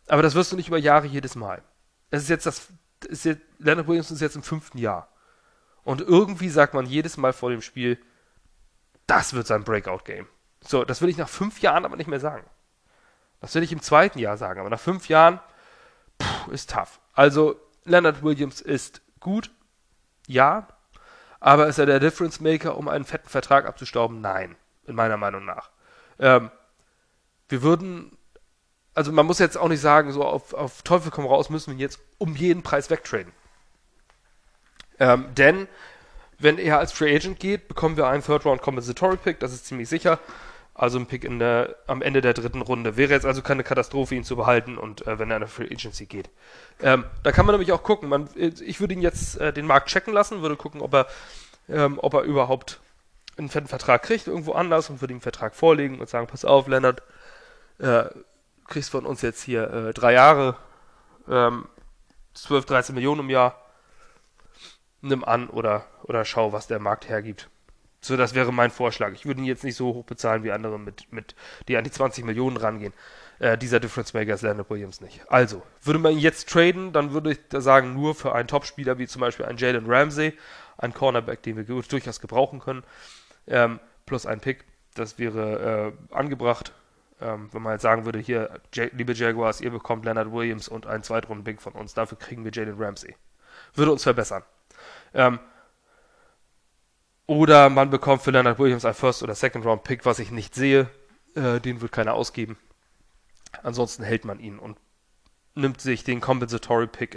Aber 0.08 0.22
das 0.22 0.34
wirst 0.34 0.52
du 0.52 0.56
nicht 0.56 0.68
über 0.68 0.78
Jahre 0.78 1.06
jedes 1.06 1.34
Mal. 1.34 1.62
Es 2.10 2.22
ist 2.22 2.30
jetzt 2.30 2.46
das, 2.46 2.68
ist 3.06 3.24
jetzt, 3.24 3.42
Leonard 3.58 3.86
Williams 3.86 4.10
ist 4.10 4.20
jetzt 4.20 4.36
im 4.36 4.42
fünften 4.42 4.78
Jahr. 4.78 5.08
Und 5.82 6.00
irgendwie 6.00 6.48
sagt 6.48 6.74
man 6.74 6.86
jedes 6.86 7.16
Mal 7.16 7.32
vor 7.32 7.50
dem 7.50 7.62
Spiel, 7.62 7.98
das 9.06 9.34
wird 9.34 9.46
sein 9.46 9.64
Breakout-Game. 9.64 10.26
So, 10.62 10.84
das 10.84 11.02
will 11.02 11.08
ich 11.08 11.16
nach 11.16 11.28
fünf 11.28 11.60
Jahren 11.60 11.84
aber 11.84 11.96
nicht 11.96 12.08
mehr 12.08 12.20
sagen. 12.20 12.44
Das 13.40 13.54
will 13.54 13.62
ich 13.62 13.72
im 13.72 13.82
zweiten 13.82 14.18
Jahr 14.18 14.36
sagen, 14.36 14.60
aber 14.60 14.70
nach 14.70 14.80
fünf 14.80 15.08
Jahren 15.08 15.40
pff, 16.22 16.48
ist 16.48 16.70
tough. 16.70 17.00
Also 17.14 17.56
Leonard 17.84 18.22
Williams 18.22 18.60
ist 18.60 19.00
gut, 19.20 19.50
ja, 20.26 20.68
aber 21.40 21.66
ist 21.66 21.78
er 21.78 21.86
der 21.86 22.00
Difference 22.00 22.40
Maker, 22.40 22.76
um 22.76 22.88
einen 22.88 23.04
fetten 23.04 23.28
Vertrag 23.28 23.66
abzustauben? 23.66 24.20
Nein, 24.20 24.56
in 24.86 24.94
meiner 24.94 25.16
Meinung 25.16 25.44
nach. 25.44 25.70
Ähm, 26.18 26.50
wir 27.48 27.62
würden, 27.62 28.16
also 28.94 29.10
man 29.10 29.26
muss 29.26 29.38
jetzt 29.38 29.56
auch 29.56 29.68
nicht 29.68 29.80
sagen, 29.80 30.12
so 30.12 30.24
auf, 30.24 30.52
auf 30.52 30.82
Teufel 30.82 31.10
komm 31.10 31.26
raus, 31.26 31.48
müssen 31.50 31.68
wir 31.68 31.74
ihn 31.74 31.80
jetzt 31.80 31.98
um 32.18 32.36
jeden 32.36 32.62
Preis 32.62 32.90
wegtraden. 32.90 33.32
Ähm, 34.98 35.34
denn 35.34 35.66
wenn 36.38 36.58
er 36.58 36.78
als 36.78 36.92
Free 36.92 37.14
Agent 37.14 37.40
geht, 37.40 37.68
bekommen 37.68 37.96
wir 37.96 38.06
einen 38.06 38.22
Third 38.22 38.44
Round 38.44 38.62
Compensatory 38.62 39.16
Pick, 39.16 39.40
das 39.40 39.52
ist 39.52 39.66
ziemlich 39.66 39.88
sicher. 39.88 40.18
Also 40.80 40.98
ein 40.98 41.04
Pick 41.04 41.28
der, 41.38 41.76
am 41.86 42.00
Ende 42.00 42.22
der 42.22 42.32
dritten 42.32 42.62
Runde. 42.62 42.96
Wäre 42.96 43.12
jetzt 43.12 43.26
also 43.26 43.42
keine 43.42 43.62
Katastrophe, 43.62 44.14
ihn 44.14 44.24
zu 44.24 44.34
behalten 44.34 44.78
und 44.78 45.06
äh, 45.06 45.18
wenn 45.18 45.30
er 45.30 45.36
in 45.36 45.42
eine 45.42 45.46
Free 45.46 45.66
Agency 45.70 46.06
geht. 46.06 46.30
Ähm, 46.80 47.04
da 47.22 47.32
kann 47.32 47.44
man 47.44 47.54
nämlich 47.54 47.72
auch 47.72 47.82
gucken. 47.82 48.08
Man, 48.08 48.30
ich 48.34 48.80
würde 48.80 48.94
ihn 48.94 49.02
jetzt 49.02 49.38
äh, 49.38 49.52
den 49.52 49.66
Markt 49.66 49.90
checken 49.90 50.14
lassen, 50.14 50.40
würde 50.40 50.56
gucken, 50.56 50.80
ob 50.80 50.94
er, 50.94 51.06
ähm, 51.68 51.98
ob 52.00 52.14
er 52.14 52.22
überhaupt 52.22 52.80
einen 53.36 53.50
fetten 53.50 53.68
Vertrag 53.68 54.02
kriegt, 54.02 54.26
irgendwo 54.26 54.52
anders 54.52 54.88
und 54.88 55.02
würde 55.02 55.12
ihm 55.12 55.16
einen 55.16 55.20
Vertrag 55.20 55.54
vorlegen 55.54 56.00
und 56.00 56.08
sagen, 56.08 56.26
pass 56.26 56.46
auf, 56.46 56.66
Leonard, 56.66 57.02
äh, 57.78 58.04
kriegst 58.66 58.88
von 58.88 59.04
uns 59.04 59.20
jetzt 59.20 59.42
hier 59.42 59.70
äh, 59.70 59.92
drei 59.92 60.14
Jahre, 60.14 60.56
ähm, 61.28 61.68
12, 62.32 62.64
13 62.64 62.94
Millionen 62.94 63.20
im 63.20 63.28
Jahr. 63.28 63.66
Nimm 65.02 65.24
an 65.24 65.50
oder, 65.50 65.84
oder 66.04 66.24
schau, 66.24 66.54
was 66.54 66.68
der 66.68 66.78
Markt 66.78 67.06
hergibt. 67.06 67.50
So, 68.00 68.16
das 68.16 68.34
wäre 68.34 68.52
mein 68.52 68.70
Vorschlag. 68.70 69.12
Ich 69.12 69.26
würde 69.26 69.40
ihn 69.40 69.46
jetzt 69.46 69.62
nicht 69.62 69.76
so 69.76 69.92
hoch 69.92 70.04
bezahlen 70.04 70.42
wie 70.42 70.52
andere, 70.52 70.78
mit, 70.78 71.12
mit, 71.12 71.34
die 71.68 71.76
an 71.76 71.84
die 71.84 71.90
20 71.90 72.24
Millionen 72.24 72.56
rangehen. 72.56 72.94
Äh, 73.40 73.58
dieser 73.58 73.78
Difference 73.78 74.14
Maker 74.14 74.34
ist 74.34 74.42
Leonard 74.42 74.70
Williams 74.70 75.00
nicht. 75.00 75.20
Also, 75.30 75.62
würde 75.82 75.98
man 75.98 76.12
ihn 76.12 76.18
jetzt 76.18 76.48
traden, 76.48 76.92
dann 76.92 77.12
würde 77.12 77.32
ich 77.32 77.38
da 77.48 77.60
sagen, 77.60 77.92
nur 77.94 78.14
für 78.14 78.34
einen 78.34 78.48
Topspieler 78.48 78.98
wie 78.98 79.06
zum 79.06 79.20
Beispiel 79.20 79.46
einen 79.46 79.58
Jalen 79.58 79.84
Ramsey, 79.86 80.36
einen 80.78 80.94
Cornerback, 80.94 81.42
den 81.42 81.56
wir 81.56 81.64
durchaus 81.64 82.20
gebrauchen 82.20 82.60
können, 82.60 82.84
ähm, 83.46 83.80
plus 84.06 84.24
einen 84.24 84.40
Pick. 84.40 84.64
Das 84.94 85.18
wäre 85.18 85.94
äh, 86.10 86.14
angebracht. 86.14 86.72
Ähm, 87.20 87.48
wenn 87.52 87.60
man 87.60 87.72
jetzt 87.72 87.82
sagen 87.82 88.06
würde, 88.06 88.18
hier, 88.18 88.60
J 88.72 88.90
liebe 88.94 89.12
Jaguars, 89.12 89.60
ihr 89.60 89.70
bekommt 89.70 90.06
Leonard 90.06 90.32
Williams 90.32 90.68
und 90.68 90.86
einen 90.86 91.02
Zweitrunden-Pick 91.02 91.60
von 91.60 91.74
uns, 91.74 91.92
dafür 91.92 92.18
kriegen 92.18 92.44
wir 92.44 92.50
Jalen 92.50 92.82
Ramsey. 92.82 93.14
Würde 93.74 93.92
uns 93.92 94.02
verbessern. 94.02 94.42
Ähm, 95.12 95.38
oder 97.30 97.70
man 97.70 97.90
bekommt 97.90 98.22
für 98.22 98.32
Leonard 98.32 98.58
Williams 98.58 98.84
ein 98.84 98.92
First- 98.92 99.22
oder 99.22 99.36
Second-Round-Pick, 99.36 100.04
was 100.04 100.18
ich 100.18 100.32
nicht 100.32 100.52
sehe. 100.52 100.90
Äh, 101.36 101.60
den 101.60 101.80
wird 101.80 101.92
keiner 101.92 102.14
ausgeben. 102.14 102.58
Ansonsten 103.62 104.02
hält 104.02 104.24
man 104.24 104.40
ihn 104.40 104.58
und 104.58 104.76
nimmt 105.54 105.80
sich 105.80 106.02
den 106.02 106.20
Compensatory 106.20 106.88
Pick 106.88 107.16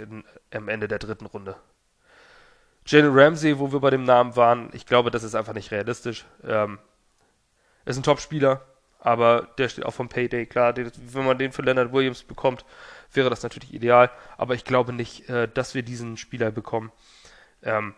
am 0.52 0.68
Ende 0.68 0.86
der 0.86 1.00
dritten 1.00 1.26
Runde. 1.26 1.56
Jalen 2.86 3.10
Ramsey, 3.12 3.58
wo 3.58 3.72
wir 3.72 3.80
bei 3.80 3.90
dem 3.90 4.04
Namen 4.04 4.36
waren, 4.36 4.70
ich 4.72 4.86
glaube, 4.86 5.10
das 5.10 5.24
ist 5.24 5.34
einfach 5.34 5.52
nicht 5.52 5.72
realistisch. 5.72 6.24
Ähm, 6.44 6.78
ist 7.84 7.96
ein 7.96 8.04
Top-Spieler, 8.04 8.64
aber 9.00 9.48
der 9.58 9.68
steht 9.68 9.84
auch 9.84 9.94
vom 9.94 10.08
Payday. 10.08 10.46
Klar, 10.46 10.76
wenn 10.76 11.26
man 11.26 11.38
den 11.38 11.50
für 11.50 11.62
Leonard 11.62 11.92
Williams 11.92 12.22
bekommt, 12.22 12.64
wäre 13.12 13.30
das 13.30 13.42
natürlich 13.42 13.74
ideal, 13.74 14.12
aber 14.36 14.54
ich 14.54 14.64
glaube 14.64 14.92
nicht, 14.92 15.28
äh, 15.28 15.48
dass 15.52 15.74
wir 15.74 15.82
diesen 15.82 16.16
Spieler 16.16 16.52
bekommen. 16.52 16.92
Ähm, 17.64 17.96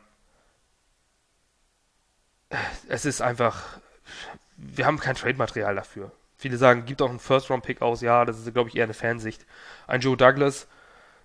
es 2.89 3.05
ist 3.05 3.21
einfach, 3.21 3.79
wir 4.57 4.87
haben 4.87 4.99
kein 4.99 5.15
Trade-Material 5.15 5.75
dafür. 5.75 6.13
Viele 6.39 6.57
sagen, 6.59 6.85
gibt 6.85 7.01
auch 7.03 7.09
einen 7.09 7.19
First-Round-Pick 7.19 7.83
aus. 7.83 8.03
Ja, 8.03 8.25
das 8.25 8.39
ist, 8.39 8.53
glaube 8.53 8.69
ich, 8.69 8.77
eher 8.77 8.85
eine 8.85 8.95
Fansicht. 8.95 9.47
Ein 9.87 10.01
Joe 10.01 10.17
Douglas 10.17 10.67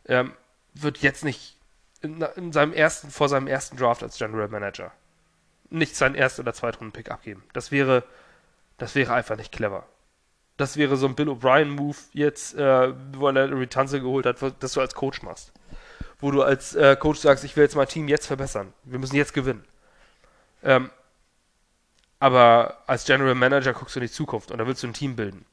ähm, 0.07 0.33
wird 0.73 0.99
jetzt 0.99 1.23
nicht 1.23 1.57
in, 2.01 2.21
in, 2.35 2.53
seinem 2.53 2.73
ersten, 2.73 3.11
vor 3.11 3.29
seinem 3.29 3.47
ersten 3.47 3.77
Draft 3.77 4.03
als 4.03 4.17
General 4.17 4.47
Manager 4.47 4.91
nicht 5.71 5.95
seinen 5.95 6.15
ersten 6.15 6.41
oder 6.41 6.53
zweiten 6.53 6.79
Runden 6.79 6.91
Pick 6.91 7.09
abgeben. 7.09 7.43
Das 7.53 7.71
wäre, 7.71 8.03
das 8.77 8.93
wäre 8.93 9.13
einfach 9.13 9.37
nicht 9.37 9.51
clever. 9.51 9.85
Das 10.57 10.77
wäre 10.77 10.97
so 10.97 11.07
ein 11.07 11.15
Bill 11.15 11.29
O'Brien-Move 11.29 11.97
jetzt, 12.13 12.55
äh, 12.55 12.93
wo 13.13 13.27
er 13.27 13.33
Larry 13.33 13.67
Tanze 13.67 14.01
geholt 14.01 14.25
hat, 14.25 14.37
dass 14.59 14.73
du 14.73 14.81
als 14.81 14.93
Coach 14.93 15.23
machst. 15.23 15.53
Wo 16.19 16.29
du 16.29 16.43
als 16.43 16.75
äh, 16.75 16.95
Coach 16.97 17.19
sagst, 17.19 17.43
ich 17.43 17.55
will 17.55 17.63
jetzt 17.63 17.75
mein 17.75 17.87
Team 17.87 18.07
jetzt 18.07 18.27
verbessern. 18.27 18.73
Wir 18.83 18.99
müssen 18.99 19.15
jetzt 19.15 19.33
gewinnen. 19.33 19.63
Ähm, 20.61 20.91
aber 22.21 22.83
als 22.85 23.05
General 23.05 23.33
Manager 23.33 23.73
guckst 23.73 23.95
du 23.95 23.99
in 23.99 24.05
die 24.05 24.11
Zukunft 24.11 24.51
und 24.51 24.59
da 24.59 24.67
willst 24.67 24.83
du 24.83 24.87
ein 24.87 24.93
Team 24.93 25.15
bilden. 25.15 25.43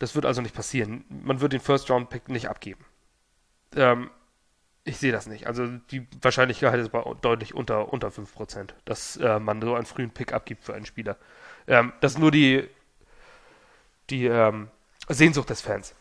Das 0.00 0.16
wird 0.16 0.26
also 0.26 0.42
nicht 0.42 0.56
passieren. 0.56 1.04
Man 1.08 1.40
wird 1.40 1.52
den 1.52 1.60
First-Round-Pick 1.60 2.28
nicht 2.28 2.48
abgeben. 2.48 2.84
Ähm, 3.76 4.10
ich 4.82 4.98
sehe 4.98 5.12
das 5.12 5.28
nicht. 5.28 5.46
Also 5.46 5.68
die 5.92 6.08
Wahrscheinlichkeit 6.20 6.80
ist 6.80 6.90
deutlich 7.20 7.54
unter, 7.54 7.92
unter 7.92 8.08
5%, 8.08 8.70
dass 8.84 9.16
äh, 9.18 9.38
man 9.38 9.62
so 9.62 9.76
einen 9.76 9.86
frühen 9.86 10.10
Pick 10.10 10.32
abgibt 10.32 10.64
für 10.64 10.74
einen 10.74 10.84
Spieler. 10.84 11.16
Ähm, 11.68 11.92
das 12.00 12.14
ist 12.14 12.18
nur 12.18 12.32
die, 12.32 12.68
die 14.10 14.26
ähm, 14.26 14.68
Sehnsucht 15.08 15.48
des 15.48 15.60
Fans, 15.60 15.94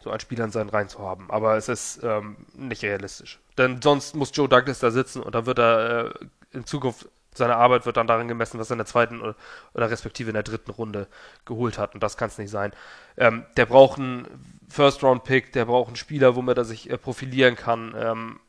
so 0.00 0.08
einen 0.08 0.20
Spieler 0.20 0.46
in 0.46 0.50
seinen 0.50 0.70
Reihen 0.70 0.88
zu 0.88 1.00
haben. 1.00 1.30
Aber 1.30 1.58
es 1.58 1.68
ist 1.68 2.00
ähm, 2.02 2.38
nicht 2.54 2.82
realistisch. 2.82 3.38
Denn 3.58 3.82
sonst 3.82 4.16
muss 4.16 4.30
Joe 4.32 4.48
Douglas 4.48 4.78
da 4.78 4.90
sitzen 4.90 5.22
und 5.22 5.34
dann 5.34 5.44
wird 5.44 5.58
er 5.58 6.06
äh, 6.06 6.26
in 6.52 6.64
Zukunft 6.64 7.10
seine 7.34 7.56
Arbeit 7.56 7.86
wird 7.86 7.96
dann 7.96 8.06
darin 8.06 8.28
gemessen, 8.28 8.58
was 8.58 8.70
er 8.70 8.74
in 8.74 8.78
der 8.78 8.86
zweiten 8.86 9.20
oder, 9.20 9.36
respektive 9.74 10.30
in 10.30 10.34
der 10.34 10.42
dritten 10.42 10.70
Runde 10.70 11.06
geholt 11.44 11.78
hat. 11.78 11.94
Und 11.94 12.02
das 12.02 12.16
kann 12.16 12.28
es 12.28 12.38
nicht 12.38 12.50
sein. 12.50 12.72
Ähm, 13.16 13.44
der 13.56 13.66
braucht 13.66 13.98
einen 13.98 14.26
First-Round-Pick, 14.68 15.52
der 15.52 15.66
braucht 15.66 15.88
einen 15.88 15.96
Spieler, 15.96 16.36
womit 16.36 16.58
er 16.58 16.64
sich 16.64 16.90
äh, 16.90 16.98
profilieren 16.98 17.56
kann, 17.56 17.94
ähm, 17.96 18.40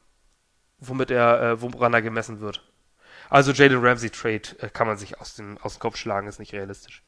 womit 0.79 1.11
er, 1.11 1.41
äh, 1.41 1.61
woran 1.61 1.93
er 1.93 2.01
gemessen 2.01 2.41
wird. 2.41 2.63
Also 3.29 3.51
Jalen 3.51 3.85
Ramsey 3.85 4.09
Trade 4.09 4.41
äh, 4.59 4.69
kann 4.69 4.87
man 4.87 4.97
sich 4.97 5.19
aus, 5.19 5.35
den, 5.35 5.57
aus 5.61 5.75
dem 5.75 5.79
Kopf 5.79 5.97
schlagen, 5.97 6.27
ist 6.27 6.39
nicht 6.39 6.53
realistisch. 6.53 7.03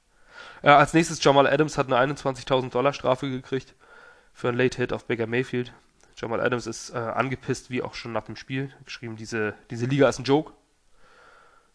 Äh, 0.62 0.70
als 0.70 0.94
nächstes 0.94 1.24
Jamal 1.24 1.48
Adams 1.48 1.78
hat 1.78 1.92
eine 1.92 2.14
21.000 2.14 2.70
Dollar 2.70 2.94
Strafe 2.94 3.30
gekriegt 3.30 3.74
für 4.34 4.50
einen 4.50 4.58
Late 4.58 4.78
Hit 4.78 4.94
auf 4.94 5.06
Baker 5.06 5.28
Mayfield. 5.28 5.74
Jamal 6.16 6.42
Adams 6.42 6.68
ist 6.68 6.92
äh, 6.92 6.98
angepisst, 6.98 7.72
wie 7.72 7.82
auch 7.82 7.96
schon 7.96 8.14
nach 8.14 8.26
dem 8.26 8.36
Spiel. 8.36 8.72
Geschrieben, 8.86 9.16
diese, 9.16 9.56
diese 9.72 9.88
Liga 9.88 10.08
ist 10.08 10.20
ein 10.20 10.26
Joke 10.26 10.54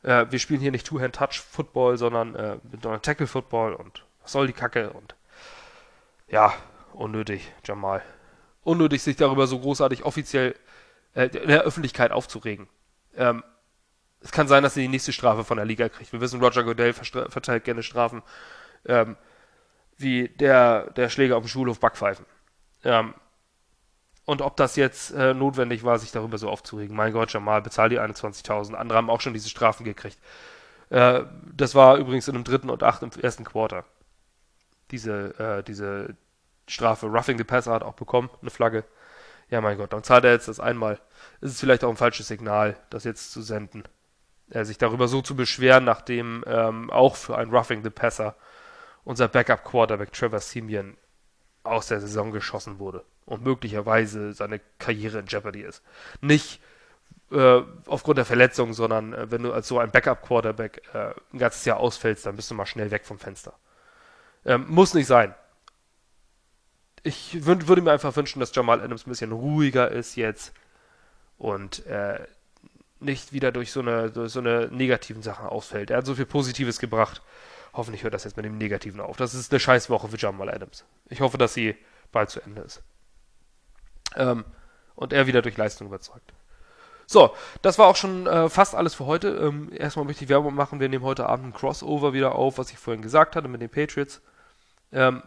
äh, 0.07 0.27
wir 0.31 0.39
spielen 0.39 0.61
hier 0.61 0.71
nicht 0.71 0.87
Two-Hand-Touch-Football, 0.87 1.99
sondern 1.99 2.35
äh, 2.35 2.59
Tackle-Football 3.03 3.75
und 3.75 4.05
was 4.23 4.33
soll 4.33 4.47
die 4.47 4.53
Kacke 4.53 4.91
und 4.91 5.15
ja, 6.29 6.55
unnötig, 6.93 7.53
Jamal. 7.65 8.03
Unnötig, 8.63 9.03
sich 9.03 9.17
darüber 9.17 9.47
so 9.47 9.61
großartig 9.61 10.05
offiziell 10.05 10.55
äh, 11.15 11.27
in 11.27 11.49
der 11.49 11.63
Öffentlichkeit 11.63 12.13
aufzuregen. 12.13 12.69
Ähm, 13.17 13.45
es 14.21 14.33
kann 14.33 14.49
sein, 14.49 14.63
dass 14.63 14.77
er 14.77 14.83
die 14.83 14.89
nächste 14.89 15.13
Strafe 15.13 15.45
von 15.45 15.57
der 15.57 15.67
Liga 15.67 15.89
kriegt. 15.89 16.13
Wir 16.13 16.21
wissen, 16.21 16.41
Roger 16.41 16.65
Goodell 16.65 16.93
verteilt 16.93 17.65
gerne 17.65 17.83
Strafen 17.83 18.23
ähm, 18.87 19.17
wie 19.99 20.29
der, 20.29 20.91
der 20.93 21.09
Schläger 21.09 21.37
auf 21.37 21.45
dem 21.45 21.49
Schulhof 21.49 21.81
Backpfeifen. 21.81 22.27
Ähm, 22.85 23.15
und 24.27 24.43
ob 24.43 24.57
das 24.57 24.75
jetzt 24.75 25.13
äh, 25.13 25.35
notwendig 25.35 25.85
war, 25.85 25.99
sich 26.01 26.11
darüber 26.11 26.37
so 26.37 26.51
aufzuregen. 26.51 26.97
Mein 26.97 27.13
Gott, 27.13 27.33
Jamal, 27.33 27.63
bezahl 27.63 27.89
die 27.89 28.01
21.000. 28.01 28.75
Andere 28.75 28.99
haben 28.99 29.09
auch 29.09 29.21
schon 29.21 29.33
diese 29.33 29.49
Strafen 29.49 29.85
gekriegt. 29.85 30.19
Äh, 30.91 31.23
das 31.55 31.77
war 31.77 31.97
übrigens 31.97 32.27
in 32.27 32.35
dem 32.35 32.43
dritten 32.43 32.69
und 32.69 32.83
achten 32.83 33.05
im 33.05 33.21
ersten 33.21 33.45
Quarter. 33.45 33.85
Diese, 34.91 35.39
äh, 35.39 35.63
diese 35.63 36.17
Strafe. 36.67 37.07
Roughing 37.07 37.39
the 37.39 37.45
Passer 37.45 37.73
hat 37.73 37.85
auch 37.85 37.95
bekommen, 37.95 38.29
eine 38.41 38.51
Flagge. 38.51 38.85
Ja, 39.49 39.61
mein 39.61 39.79
Gott, 39.79 39.93
dann 39.93 40.03
zahlt 40.03 40.25
er 40.25 40.33
jetzt 40.33 40.49
das 40.49 40.59
einmal. 40.59 40.99
Ist 41.41 41.53
es 41.53 41.61
vielleicht 41.61 41.85
auch 41.85 41.91
ein 41.91 41.97
falsches 41.97 42.27
Signal, 42.27 42.77
das 42.91 43.05
jetzt 43.05 43.31
zu 43.31 43.43
senden. 43.43 43.85
Äh, 44.51 44.65
sich 44.65 44.77
darüber 44.77 45.07
so 45.07 45.23
zu 45.23 45.37
beschweren, 45.37 45.85
nachdem 45.85 46.43
ähm, 46.49 46.91
auch 46.91 47.15
für 47.15 47.39
ein 47.39 47.51
Roughing 47.51 47.85
the 47.85 47.91
Passer 47.91 48.35
unser 49.05 49.29
Backup-Quarterback 49.29 50.13
Trevor 50.13 50.41
Simeon 50.41 50.97
aus 51.63 51.87
der 51.87 52.01
Saison 52.01 52.33
geschossen 52.33 52.81
wurde 52.81 53.05
und 53.27 53.45
möglicherweise 53.45 54.33
seine 54.33 54.61
Karriere 54.79 55.19
in 55.19 55.27
Jeopardy 55.27 55.61
ist. 55.61 55.83
Nicht 56.21 56.61
äh, 57.31 57.61
aufgrund 57.87 58.19
der 58.19 58.25
Verletzung, 58.25 58.73
sondern 58.73 59.13
äh, 59.13 59.31
wenn 59.31 59.43
du 59.43 59.53
als 59.53 59.69
so 59.69 59.79
ein 59.79 59.91
Backup-Quarterback 59.91 60.83
äh, 60.95 61.13
ein 61.33 61.39
ganzes 61.39 61.65
Jahr 61.65 61.79
ausfällst, 61.79 62.25
dann 62.25 62.37
bist 62.37 62.51
du 62.51 62.55
mal 62.55 62.67
schnell 62.67 62.91
weg 62.91 63.05
vom 63.05 63.19
Fenster. 63.19 63.55
Ähm, 64.45 64.65
muss 64.69 64.95
nicht 64.95 65.09
sein. 65.09 65.35
Ich 67.03 67.45
würde 67.45 67.83
mir 67.83 67.93
einfach 67.93 68.15
wünschen, 68.17 68.41
dass 68.41 68.55
Jamal 68.55 68.81
Adams 68.81 69.07
ein 69.07 69.11
bisschen 69.11 69.33
ruhiger 69.33 69.91
ist 69.91 70.17
jetzt 70.17 70.53
und 71.39 71.85
äh, 71.87 72.21
nicht 73.01 73.33
wieder 73.33 73.53
durch 73.53 73.73
so 73.73 73.81
eine, 73.81 74.11
durch 74.11 74.33
so 74.33 74.41
eine 74.41 74.69
negativen 74.69 75.23
Sachen 75.23 75.47
ausfällt. 75.47 75.91
Er 75.91 75.99
hat 75.99 76.07
so 76.07 76.15
viel 76.15 76.27
Positives 76.27 76.79
gebracht. 76.79 77.23
Hoffentlich 77.73 78.03
hört 78.05 78.15
das 78.15 78.25
jetzt 78.25 78.37
mit 78.37 78.47
dem 78.47 78.57
Negativen 78.57 79.01
auf. 79.01 79.17
Das 79.17 79.35
ist 79.35 79.53
eine 79.53 79.61
Scheißwoche 79.61 80.09
für 80.09 80.17
Jamal 80.17 80.49
Adams. 80.49 80.85
Ich 81.09 81.21
hoffe, 81.21 81.39
dass 81.39 81.55
sie 81.55 81.77
bald 82.11 82.31
zu 82.31 82.41
Ende 82.41 82.63
ist. 82.63 82.83
Ähm, 84.17 84.45
und 84.95 85.13
er 85.13 85.27
wieder 85.27 85.43
durch 85.43 85.57
Leistung 85.57 85.89
überzeugt. 85.89 86.33
So, 87.07 87.35
das 87.63 87.79
war 87.79 87.87
auch 87.87 87.97
schon 87.97 88.27
äh, 88.27 88.49
fast 88.49 88.75
alles 88.75 88.95
für 88.95 89.07
heute. 89.07 89.29
Ähm, 89.29 89.71
erstmal 89.73 90.05
möchte 90.05 90.25
ich 90.25 90.31
Werbung 90.31 90.55
machen. 90.55 90.81
Wir 90.81 90.89
nehmen 90.89 91.05
heute 91.05 91.29
Abend 91.29 91.47
ein 91.47 91.53
Crossover 91.53 92.13
wieder 92.13 92.35
auf, 92.35 92.59
was 92.59 92.71
ich 92.71 92.79
vorhin 92.79 93.03
gesagt 93.03 93.37
hatte 93.37 93.47
mit 93.47 93.61
den 93.61 93.71
Patriots. 93.71 94.21
Ähm, 94.93 95.23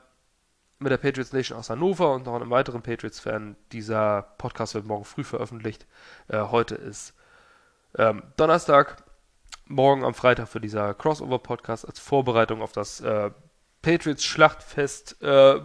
mit 0.79 0.91
der 0.91 0.97
Patriots 0.97 1.33
Nation 1.33 1.57
aus 1.57 1.69
Hannover 1.69 2.13
und 2.13 2.25
noch 2.25 2.35
einem 2.35 2.49
weiteren 2.49 2.81
Patriots-Fan. 2.81 3.55
Dieser 3.71 4.23
Podcast 4.37 4.75
wird 4.75 4.85
morgen 4.85 5.05
früh 5.05 5.23
veröffentlicht. 5.23 5.85
Äh, 6.27 6.39
heute 6.39 6.75
ist 6.75 7.13
ähm, 7.97 8.23
Donnerstag. 8.37 9.03
Morgen 9.65 10.03
am 10.03 10.13
Freitag 10.13 10.47
für 10.47 10.59
dieser 10.59 10.93
Crossover-Podcast 10.93 11.85
als 11.87 11.99
Vorbereitung 11.99 12.61
auf 12.61 12.71
das 12.71 13.01
äh, 13.01 13.31
Patriots-Schlachtfest 13.81 15.21
äh, 15.21 15.61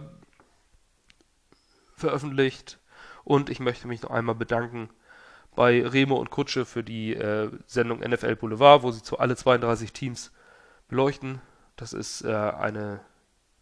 veröffentlicht. 1.95 2.79
Und 3.25 3.49
ich 3.49 3.59
möchte 3.59 3.87
mich 3.87 4.03
noch 4.03 4.11
einmal 4.11 4.35
bedanken 4.35 4.89
bei 5.55 5.85
Remo 5.85 6.15
und 6.15 6.29
Kutsche 6.29 6.63
für 6.65 6.83
die 6.83 7.13
äh, 7.13 7.49
Sendung 7.65 7.99
NFL 7.99 8.35
Boulevard, 8.35 8.83
wo 8.83 8.91
sie 8.91 9.01
zu 9.01 9.17
alle 9.17 9.35
32 9.35 9.91
Teams 9.91 10.31
beleuchten. 10.87 11.41
Das 11.75 11.91
ist 11.91 12.23
äh, 12.23 12.33
eine, 12.33 13.01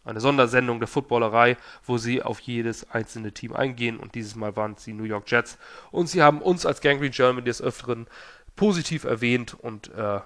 eine 0.04 0.20
Sondersendung 0.20 0.80
der 0.80 0.88
Footballerei, 0.88 1.56
wo 1.82 1.96
sie 1.96 2.22
auf 2.22 2.40
jedes 2.40 2.90
einzelne 2.90 3.32
Team 3.32 3.54
eingehen. 3.54 3.98
Und 3.98 4.14
dieses 4.14 4.36
Mal 4.36 4.54
waren 4.54 4.74
es 4.74 4.84
die 4.84 4.92
New 4.92 5.04
York 5.04 5.30
Jets. 5.30 5.56
Und 5.90 6.08
sie 6.08 6.22
haben 6.22 6.42
uns 6.42 6.66
als 6.66 6.82
Gangrene 6.82 7.10
Germany 7.10 7.44
des 7.44 7.62
Öfteren 7.62 8.06
positiv 8.56 9.04
erwähnt 9.04 9.54
und 9.54 9.88
äh, 9.94 10.20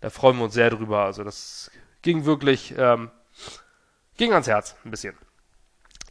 da 0.00 0.10
freuen 0.10 0.36
wir 0.36 0.44
uns 0.44 0.54
sehr 0.54 0.70
drüber. 0.70 1.04
Also 1.04 1.24
das 1.24 1.72
ging 2.02 2.24
wirklich, 2.24 2.74
ähm, 2.76 3.10
ging 4.16 4.32
ans 4.32 4.46
Herz 4.46 4.76
ein 4.84 4.92
bisschen. 4.92 5.16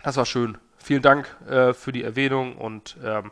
Das 0.03 0.17
war 0.17 0.25
schön 0.25 0.57
vielen 0.87 1.01
Dank 1.01 1.27
äh, 1.47 1.73
für 1.73 1.91
die 1.91 2.03
Erwähnung 2.03 2.55
und 2.57 2.97
ähm, 3.03 3.31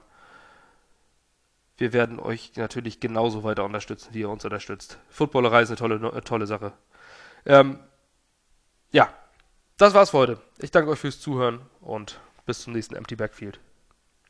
wir 1.78 1.94
werden 1.94 2.20
euch 2.20 2.52
natürlich 2.56 3.00
genauso 3.00 3.44
weiter 3.44 3.64
unterstützen, 3.64 4.10
wie 4.12 4.22
ihr 4.22 4.30
uns 4.30 4.44
unterstützt. 4.44 5.00
Footballerei 5.10 5.62
ist 5.62 5.70
eine 5.70 5.78
tolle, 5.78 5.96
eine 5.96 6.22
tolle 6.22 6.48
Sache. 6.48 6.74
Ähm, 7.46 7.80
ja, 8.92 9.10
das 9.78 9.94
war's 9.94 10.10
für 10.10 10.18
heute. 10.18 10.42
Ich 10.58 10.72
danke 10.72 10.92
euch 10.92 11.00
fürs 11.00 11.20
Zuhören 11.20 11.62
und 11.82 12.20
bis 12.46 12.62
zum 12.62 12.74
nächsten 12.74 12.96
Empty 12.96 13.16
Backfield. 13.16 13.60